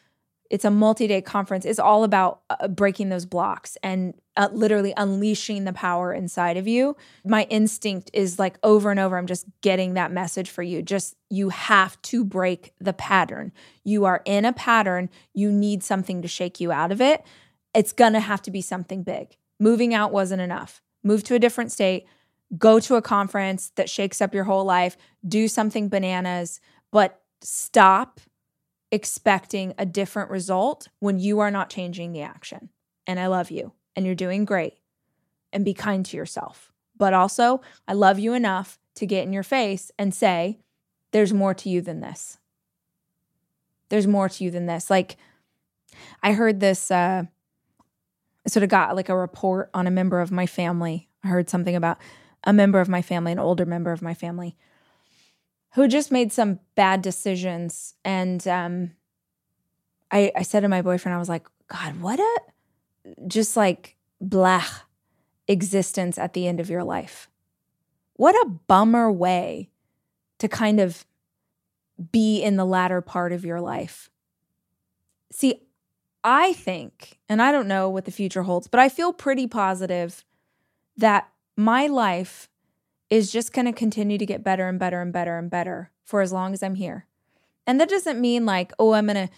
it's 0.50 0.66
a 0.66 0.72
multi-day 0.72 1.22
conference 1.22 1.64
it's 1.64 1.80
all 1.80 2.04
about 2.04 2.42
uh, 2.50 2.68
breaking 2.68 3.08
those 3.08 3.26
blocks 3.26 3.78
and 3.82 4.14
uh, 4.38 4.50
literally 4.52 4.94
unleashing 4.96 5.66
the 5.66 5.74
power 5.74 6.14
inside 6.14 6.58
of 6.58 6.68
you 6.68 6.96
my 7.26 7.44
instinct 7.50 8.10
is 8.14 8.40
like 8.40 8.58
over 8.64 8.92
and 8.92 9.00
over 9.00 9.18
i'm 9.18 9.28
just 9.28 9.46
getting 9.62 9.94
that 9.94 10.12
message 10.12 10.50
for 10.50 10.64
you. 10.64 10.82
Just 10.82 11.16
you 11.30 11.50
have 11.50 12.02
to 12.04 12.24
break 12.24 12.74
the 12.80 12.94
pattern. 12.94 13.52
You 13.84 14.06
are 14.06 14.22
in 14.26 14.46
a 14.46 14.54
pattern. 14.54 15.10
You 15.34 15.52
need 15.52 15.84
something 15.84 16.22
to 16.22 16.28
shake 16.28 16.60
you 16.60 16.72
out 16.72 16.92
of 16.92 17.02
it. 17.02 17.24
It's 17.74 17.94
to 17.94 18.20
have 18.20 18.42
to 18.44 18.52
be 18.52 18.62
something 18.62 19.04
big. 19.04 19.38
Moving 19.60 19.94
out 19.94 20.12
wasn't 20.12 20.42
enough. 20.42 20.82
Move 21.04 21.24
to 21.24 21.36
a 21.36 21.40
different 21.40 21.72
state. 21.72 22.06
Go 22.58 22.80
to 22.82 22.96
a 22.96 23.02
conference 23.02 23.72
that 23.76 23.90
shakes 23.90 24.22
up 24.22 24.34
your 24.34 24.44
whole 24.44 24.66
life. 24.66 24.98
Do 25.26 25.48
something 25.48 25.88
bananas. 25.88 26.60
But 26.92 27.22
stop 27.42 28.20
expecting 28.92 29.74
a 29.78 29.86
different 29.86 30.30
result 30.30 30.90
when 31.00 31.18
you 31.18 31.40
are 31.40 31.52
not 31.52 31.70
changing 31.70 32.12
the 32.12 32.22
action. 32.22 32.70
And 33.08 33.20
I 33.20 33.28
love 33.28 33.50
you 33.50 33.72
and 33.96 34.06
you're 34.06 34.16
doing 34.16 34.46
great. 34.46 34.76
And 35.54 35.66
be 35.66 35.74
kind 35.74 36.06
to 36.06 36.16
yourself. 36.18 36.72
But 36.96 37.14
also, 37.14 37.62
I 37.88 37.94
love 37.94 38.20
you 38.20 38.34
enough 38.34 38.80
to 38.96 39.06
get 39.06 39.26
in 39.26 39.34
your 39.34 39.44
face 39.44 39.92
and 40.00 40.14
say, 40.14 40.60
there's 41.12 41.34
more 41.34 41.54
to 41.56 41.70
you 41.70 41.82
than 41.82 42.00
this. 42.00 42.38
There's 43.90 44.08
more 44.08 44.30
to 44.30 44.44
you 44.44 44.50
than 44.52 44.66
this. 44.66 44.90
Like, 44.90 45.18
I 46.24 46.32
heard 46.32 46.62
this, 46.62 46.90
uh, 46.90 47.24
I 48.46 48.50
sort 48.50 48.64
of 48.64 48.70
got 48.70 48.96
like 48.96 49.10
a 49.10 49.18
report 49.18 49.70
on 49.74 49.88
a 49.88 49.92
member 49.92 50.22
of 50.22 50.32
my 50.32 50.46
family. 50.46 51.10
I 51.22 51.28
heard 51.28 51.50
something 51.50 51.76
about 51.76 51.98
a 52.46 52.54
member 52.54 52.80
of 52.80 52.88
my 52.88 53.02
family, 53.02 53.34
an 53.34 53.40
older 53.40 53.66
member 53.66 53.92
of 53.92 54.02
my 54.02 54.14
family. 54.14 54.56
who 55.74 55.88
just 55.88 56.12
made 56.12 56.32
some 56.32 56.60
bad 56.76 57.02
decisions. 57.02 57.96
And 58.04 58.46
um, 58.48 58.92
I, 60.12 60.32
I 60.36 60.42
said 60.42 60.62
to 60.62 60.68
my 60.70 60.82
boyfriend, 60.82 61.16
I 61.16 61.20
was 61.20 61.30
like, 61.30 61.48
God, 61.68 62.02
what 62.02 62.20
a 62.20 62.40
just 63.28 63.58
like 63.58 63.96
blah 64.20 64.66
existence 65.48 66.18
at 66.18 66.34
the 66.34 66.48
end 66.48 66.60
of 66.60 66.70
your 66.70 66.84
life. 66.84 67.30
What 68.16 68.36
a 68.36 68.50
bummer 68.50 69.12
way 69.12 69.70
to 70.40 70.48
kind 70.48 70.80
of 70.80 71.06
be 72.12 72.42
in 72.42 72.56
the 72.56 72.66
latter 72.66 73.02
part 73.02 73.32
of 73.32 73.46
your 73.46 73.62
life. 73.62 74.10
See, 75.32 75.62
I 76.24 76.54
think, 76.54 77.20
and 77.28 77.42
I 77.42 77.52
don't 77.52 77.68
know 77.68 77.90
what 77.90 78.06
the 78.06 78.12
future 78.12 78.44
holds, 78.44 78.68
but 78.68 78.80
I 78.80 78.90
feel 78.90 79.14
pretty 79.14 79.48
positive 79.48 80.24
that 80.98 81.30
my 81.58 81.88
life 81.88 82.50
is 83.10 83.32
just 83.32 83.54
going 83.54 83.66
to 83.66 83.74
continue 83.74 84.18
to 84.18 84.26
get 84.26 84.44
better 84.44 84.68
and 84.68 84.80
better 84.80 85.02
and 85.02 85.12
better 85.12 85.38
and 85.38 85.50
better 85.50 85.92
for 86.04 86.22
as 86.22 86.32
long 86.32 86.54
as 86.54 86.64
I'm 86.64 86.76
here. 86.76 87.08
And 87.68 87.80
that 87.80 87.90
doesn't 87.90 88.22
mean 88.22 88.46
like, 88.46 88.72
oh, 88.80 88.94
I'm 88.94 89.08
going 89.08 89.28
to 89.28 89.34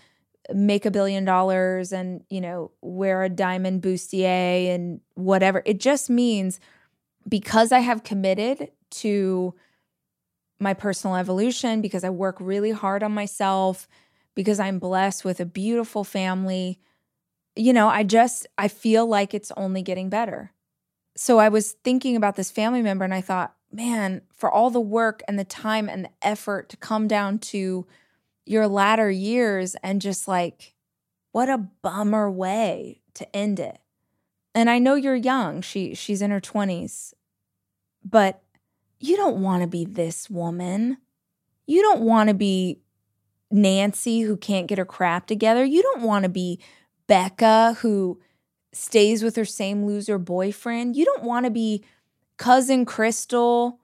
make 0.54 0.86
a 0.86 0.92
billion 0.92 1.26
dollars 1.26 1.94
and, 1.94 2.24
you 2.30 2.42
know, 2.42 2.72
wear 2.82 3.24
a 3.24 3.30
diamond 3.30 3.82
bustier 3.82 4.74
and 4.74 5.00
whatever. 5.14 5.62
It 5.66 5.80
just 5.80 6.10
means 6.10 6.60
because 7.28 7.72
I 7.72 7.80
have 7.80 8.04
committed 8.04 8.72
to 8.92 9.54
my 10.60 10.74
personal 10.74 11.16
evolution, 11.16 11.82
because 11.82 12.04
I 12.04 12.10
work 12.10 12.38
really 12.40 12.72
hard 12.72 13.04
on 13.04 13.14
myself, 13.14 13.88
because 14.36 14.60
I'm 14.60 14.80
blessed 14.80 15.24
with 15.26 15.40
a 15.40 15.46
beautiful 15.46 16.04
family, 16.04 16.80
you 17.56 17.74
know, 17.74 17.88
I 17.88 18.04
just 18.04 18.48
I 18.58 18.68
feel 18.68 19.06
like 19.06 19.34
it's 19.34 19.52
only 19.56 19.82
getting 19.82 20.10
better. 20.10 20.52
So 21.16 21.38
I 21.40 21.50
was 21.50 21.74
thinking 21.84 22.16
about 22.16 22.36
this 22.36 22.50
family 22.50 22.82
member 22.82 23.04
and 23.04 23.14
I 23.14 23.22
thought, 23.22 23.56
man, 23.72 24.22
for 24.34 24.52
all 24.52 24.70
the 24.70 24.82
work 24.82 25.22
and 25.28 25.38
the 25.38 25.44
time 25.44 25.88
and 25.88 26.06
the 26.06 26.10
effort 26.22 26.70
to 26.70 26.78
come 26.78 27.08
down 27.08 27.40
to 27.40 27.86
your 28.46 28.68
latter 28.68 29.10
years 29.10 29.76
and 29.84 30.02
just 30.02 30.28
like 30.28 30.74
what 31.32 31.50
a 31.50 31.58
bummer 31.58 32.30
way 32.30 33.02
to 33.16 33.36
end 33.36 33.60
it. 33.60 33.80
And 34.56 34.70
I 34.70 34.80
know 34.80 34.96
you're 34.96 35.16
young. 35.16 35.62
She 35.62 35.96
she's 35.96 36.22
in 36.22 36.32
her 36.32 36.42
20s. 36.42 37.14
But 38.08 38.42
you 39.00 39.16
don't 39.16 39.42
want 39.42 39.62
to 39.62 39.68
be 39.68 39.86
this 39.86 40.30
woman. 40.30 40.98
You 41.66 41.82
don't 41.82 42.02
want 42.02 42.30
to 42.30 42.34
be 42.34 42.80
Nancy 43.52 44.22
who 44.22 44.38
can't 44.38 44.68
get 44.68 44.78
her 44.78 44.86
crap 44.86 45.28
together. 45.28 45.64
You 45.64 45.82
don't 45.82 46.02
want 46.02 46.24
to 46.24 46.30
be 46.30 46.60
Becca 47.08 47.78
who 47.80 48.20
stays 48.72 49.24
with 49.24 49.36
her 49.36 49.46
same 49.46 49.86
loser 49.86 50.18
boyfriend. 50.18 50.96
You 50.96 51.06
don't 51.06 51.24
want 51.24 51.46
to 51.46 51.52
be 51.52 51.84
cousin 52.38 52.86
Crystal 52.86 53.80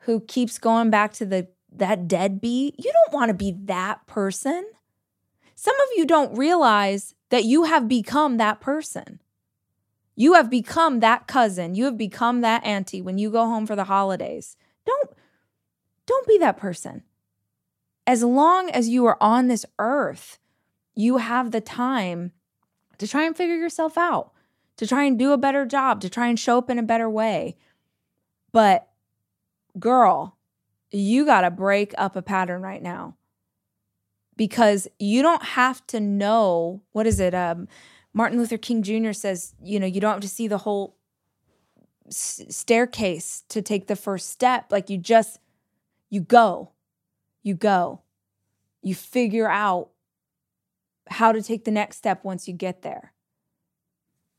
who 0.00 0.20
keeps 0.20 0.58
going 0.58 0.90
back 0.90 1.12
to 1.14 1.26
the 1.26 1.48
that 1.76 2.08
deadbeat. 2.08 2.76
You 2.78 2.92
don't 2.92 3.14
want 3.14 3.28
to 3.28 3.34
be 3.34 3.54
that 3.64 4.06
person. 4.06 4.64
Some 5.54 5.74
of 5.74 5.88
you 5.96 6.06
don't 6.06 6.36
realize 6.36 7.14
that 7.30 7.44
you 7.44 7.64
have 7.64 7.88
become 7.88 8.36
that 8.36 8.60
person. 8.60 9.20
You 10.14 10.34
have 10.34 10.50
become 10.50 11.00
that 11.00 11.26
cousin. 11.26 11.74
You 11.74 11.86
have 11.86 11.96
become 11.96 12.40
that 12.40 12.64
auntie 12.64 13.00
when 13.00 13.18
you 13.18 13.30
go 13.30 13.46
home 13.46 13.66
for 13.66 13.76
the 13.76 13.84
holidays. 13.84 14.56
Don't 14.84 15.10
don't 16.06 16.26
be 16.26 16.38
that 16.38 16.56
person. 16.56 17.04
As 18.06 18.22
long 18.22 18.70
as 18.70 18.88
you 18.88 19.06
are 19.06 19.16
on 19.20 19.46
this 19.46 19.64
earth, 19.78 20.38
you 20.94 21.18
have 21.18 21.50
the 21.50 21.60
time 21.60 22.32
to 22.98 23.06
try 23.06 23.24
and 23.24 23.36
figure 23.36 23.56
yourself 23.56 23.96
out, 23.96 24.32
to 24.76 24.86
try 24.86 25.04
and 25.04 25.18
do 25.18 25.32
a 25.32 25.38
better 25.38 25.64
job, 25.64 26.00
to 26.00 26.10
try 26.10 26.26
and 26.26 26.38
show 26.38 26.58
up 26.58 26.68
in 26.68 26.78
a 26.78 26.82
better 26.82 27.08
way. 27.08 27.56
But 28.50 28.88
girl, 29.78 30.36
you 30.92 31.24
got 31.24 31.42
to 31.42 31.50
break 31.50 31.94
up 31.98 32.16
a 32.16 32.22
pattern 32.22 32.62
right 32.62 32.82
now 32.82 33.16
because 34.36 34.88
you 34.98 35.22
don't 35.22 35.42
have 35.42 35.86
to 35.88 36.00
know 36.00 36.82
what 36.92 37.06
is 37.06 37.20
it 37.20 37.34
um 37.34 37.68
Martin 38.14 38.38
Luther 38.38 38.58
King 38.58 38.82
Jr. 38.82 39.12
says, 39.12 39.54
you 39.62 39.80
know, 39.80 39.86
you 39.86 40.00
don't 40.00 40.12
have 40.12 40.20
to 40.20 40.28
see 40.28 40.46
the 40.46 40.58
whole 40.58 40.96
s- 42.06 42.42
staircase 42.48 43.42
to 43.48 43.62
take 43.62 43.86
the 43.86 43.96
first 43.96 44.28
step. 44.30 44.66
Like 44.70 44.90
you 44.90 44.98
just, 44.98 45.38
you 46.10 46.20
go, 46.20 46.72
you 47.42 47.54
go, 47.54 48.02
you 48.82 48.94
figure 48.94 49.50
out 49.50 49.90
how 51.08 51.32
to 51.32 51.42
take 51.42 51.64
the 51.64 51.70
next 51.70 51.96
step 51.96 52.24
once 52.24 52.46
you 52.46 52.54
get 52.54 52.82
there. 52.82 53.12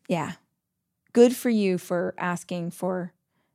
Yeah. 0.08 0.34
Good 1.14 1.36
for 1.36 1.50
you 1.50 1.78
for 1.78 2.14
asking 2.18 2.72
for 2.72 3.14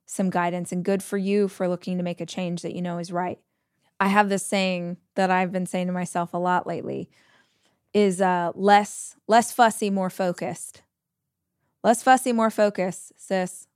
some 0.09 0.31
guidance 0.31 0.73
and 0.73 0.85
good 0.85 1.03
for 1.03 1.19
you 1.19 1.49
for 1.49 1.69
looking 1.69 1.99
to 1.99 2.03
make 2.03 2.21
a 2.21 2.27
change 2.27 2.63
that 2.63 2.75
you 2.75 2.81
know 2.81 2.99
is 2.99 3.13
right. 3.13 3.39
I 4.01 4.09
have 4.09 4.31
this 4.31 4.45
saying 4.45 4.97
that 5.17 5.31
I've 5.31 5.53
been 5.53 5.67
saying 5.67 5.87
to 5.89 5.93
myself 5.93 6.33
a 6.33 6.39
lot 6.39 6.67
lately 6.67 7.11
is 7.93 8.21
uh, 8.21 8.53
less 8.55 9.17
less 9.27 9.53
fussy, 9.53 9.91
more 9.91 10.11
focused. 10.11 10.83
Less 11.85 12.03
fussy, 12.03 12.33
more 12.33 12.51
focused, 12.51 13.13
sis. 13.17 13.67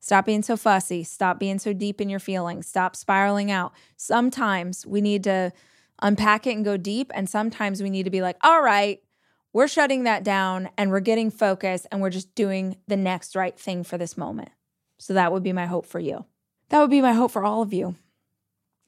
Stop 0.00 0.26
being 0.26 0.42
so 0.42 0.56
fussy. 0.56 1.02
Stop 1.02 1.40
being 1.40 1.58
so 1.58 1.72
deep 1.72 2.00
in 2.00 2.08
your 2.08 2.20
feelings. 2.20 2.66
Stop 2.66 2.94
spiraling 2.94 3.50
out. 3.50 3.72
Sometimes 3.96 4.86
we 4.86 5.00
need 5.00 5.24
to 5.24 5.52
unpack 6.00 6.46
it 6.46 6.54
and 6.54 6.64
go 6.64 6.76
deep. 6.76 7.10
And 7.14 7.28
sometimes 7.28 7.82
we 7.82 7.90
need 7.90 8.04
to 8.04 8.10
be 8.10 8.22
like, 8.22 8.36
all 8.42 8.62
right, 8.62 9.02
we're 9.52 9.68
shutting 9.68 10.04
that 10.04 10.22
down 10.22 10.70
and 10.78 10.90
we're 10.90 11.00
getting 11.00 11.30
focused 11.30 11.86
and 11.90 12.00
we're 12.00 12.10
just 12.10 12.34
doing 12.36 12.76
the 12.86 12.96
next 12.96 13.34
right 13.34 13.58
thing 13.58 13.82
for 13.82 13.98
this 13.98 14.16
moment. 14.16 14.50
So 14.98 15.14
that 15.14 15.32
would 15.32 15.42
be 15.42 15.52
my 15.52 15.66
hope 15.66 15.86
for 15.86 16.00
you. 16.00 16.24
That 16.68 16.80
would 16.80 16.90
be 16.90 17.00
my 17.00 17.12
hope 17.12 17.30
for 17.30 17.44
all 17.44 17.62
of 17.62 17.72
you. 17.72 17.94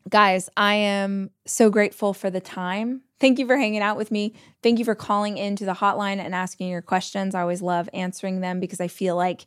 Guys, 0.09 0.49
I 0.57 0.75
am 0.75 1.31
so 1.47 1.71
grateful 1.71 2.13
for 2.13 2.31
the 2.31 2.41
time 2.41 3.03
Thank 3.21 3.39
you 3.39 3.47
for 3.47 3.59
hanging 3.59 3.83
out 3.83 3.99
with 3.99 4.11
me. 4.11 4.33
Thank 4.63 4.79
you 4.79 4.85
for 4.87 4.95
calling 4.95 5.37
into 5.37 5.67
the 5.67 5.75
hotline 5.75 6.19
and 6.19 6.35
asking 6.35 6.69
your 6.69 6.81
questions. 6.81 7.35
I 7.35 7.43
always 7.43 7.61
love 7.61 7.89
answering 7.93 8.41
them 8.41 8.61
because 8.61 8.81
I 8.81 8.89
feel 8.89 9.15
like 9.15 9.47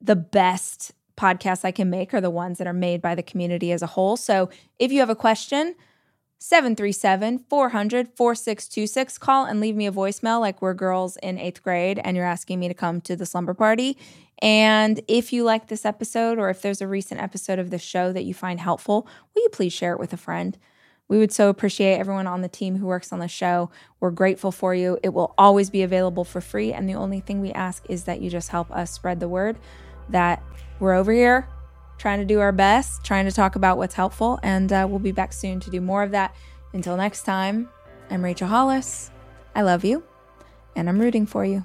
the 0.00 0.16
best 0.16 0.92
podcasts 1.16 1.64
I 1.64 1.72
can 1.72 1.90
make 1.90 2.14
are 2.14 2.22
the 2.22 2.30
ones 2.30 2.56
that 2.56 2.66
are 2.66 2.72
made 2.72 3.02
by 3.02 3.14
the 3.14 3.22
community 3.22 3.70
as 3.70 3.82
a 3.82 3.86
whole. 3.86 4.16
So 4.16 4.48
if 4.78 4.90
you 4.90 5.00
have 5.00 5.10
a 5.10 5.14
question, 5.14 5.74
737 6.38 7.44
400 7.50 8.08
4626. 8.14 9.18
Call 9.18 9.44
and 9.44 9.60
leave 9.60 9.76
me 9.76 9.86
a 9.86 9.92
voicemail 9.92 10.40
like 10.40 10.62
we're 10.62 10.74
girls 10.74 11.18
in 11.18 11.38
eighth 11.38 11.62
grade 11.62 12.00
and 12.02 12.16
you're 12.16 12.26
asking 12.26 12.60
me 12.60 12.68
to 12.68 12.74
come 12.74 13.02
to 13.02 13.14
the 13.14 13.26
slumber 13.26 13.54
party. 13.54 13.98
And 14.40 15.00
if 15.08 15.32
you 15.32 15.44
like 15.44 15.68
this 15.68 15.84
episode 15.84 16.38
or 16.38 16.50
if 16.50 16.62
there's 16.62 16.80
a 16.80 16.88
recent 16.88 17.20
episode 17.20 17.58
of 17.58 17.70
the 17.70 17.78
show 17.78 18.12
that 18.12 18.24
you 18.24 18.34
find 18.34 18.60
helpful, 18.60 19.06
will 19.34 19.42
you 19.42 19.48
please 19.50 19.72
share 19.72 19.92
it 19.92 20.00
with 20.00 20.12
a 20.12 20.18
friend? 20.18 20.58
We 21.08 21.18
would 21.18 21.32
so 21.32 21.48
appreciate 21.48 21.98
everyone 21.98 22.26
on 22.26 22.42
the 22.42 22.48
team 22.48 22.76
who 22.76 22.86
works 22.86 23.12
on 23.12 23.20
the 23.20 23.28
show. 23.28 23.70
We're 24.00 24.10
grateful 24.10 24.50
for 24.50 24.74
you. 24.74 24.98
It 25.02 25.10
will 25.10 25.34
always 25.38 25.70
be 25.70 25.82
available 25.82 26.24
for 26.24 26.40
free. 26.40 26.72
And 26.72 26.88
the 26.88 26.94
only 26.94 27.20
thing 27.20 27.40
we 27.40 27.52
ask 27.52 27.84
is 27.88 28.04
that 28.04 28.20
you 28.20 28.28
just 28.28 28.48
help 28.48 28.70
us 28.72 28.90
spread 28.90 29.20
the 29.20 29.28
word 29.28 29.56
that 30.08 30.42
we're 30.80 30.94
over 30.94 31.12
here 31.12 31.48
trying 31.98 32.18
to 32.18 32.24
do 32.24 32.40
our 32.40 32.52
best, 32.52 33.04
trying 33.04 33.24
to 33.24 33.32
talk 33.32 33.56
about 33.56 33.78
what's 33.78 33.94
helpful. 33.94 34.38
And 34.42 34.72
uh, 34.72 34.86
we'll 34.88 34.98
be 34.98 35.12
back 35.12 35.32
soon 35.32 35.60
to 35.60 35.70
do 35.70 35.80
more 35.80 36.02
of 36.02 36.10
that. 36.10 36.34
Until 36.72 36.96
next 36.96 37.22
time, 37.22 37.68
I'm 38.10 38.22
Rachel 38.22 38.48
Hollis. 38.48 39.10
I 39.54 39.62
love 39.62 39.84
you, 39.84 40.04
and 40.74 40.88
I'm 40.88 40.98
rooting 40.98 41.24
for 41.26 41.44
you. 41.44 41.64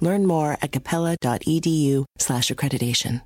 Learn 0.00 0.26
more 0.26 0.56
at 0.60 0.72
capella.edu 0.72 2.04
slash 2.18 2.50
accreditation. 2.50 3.22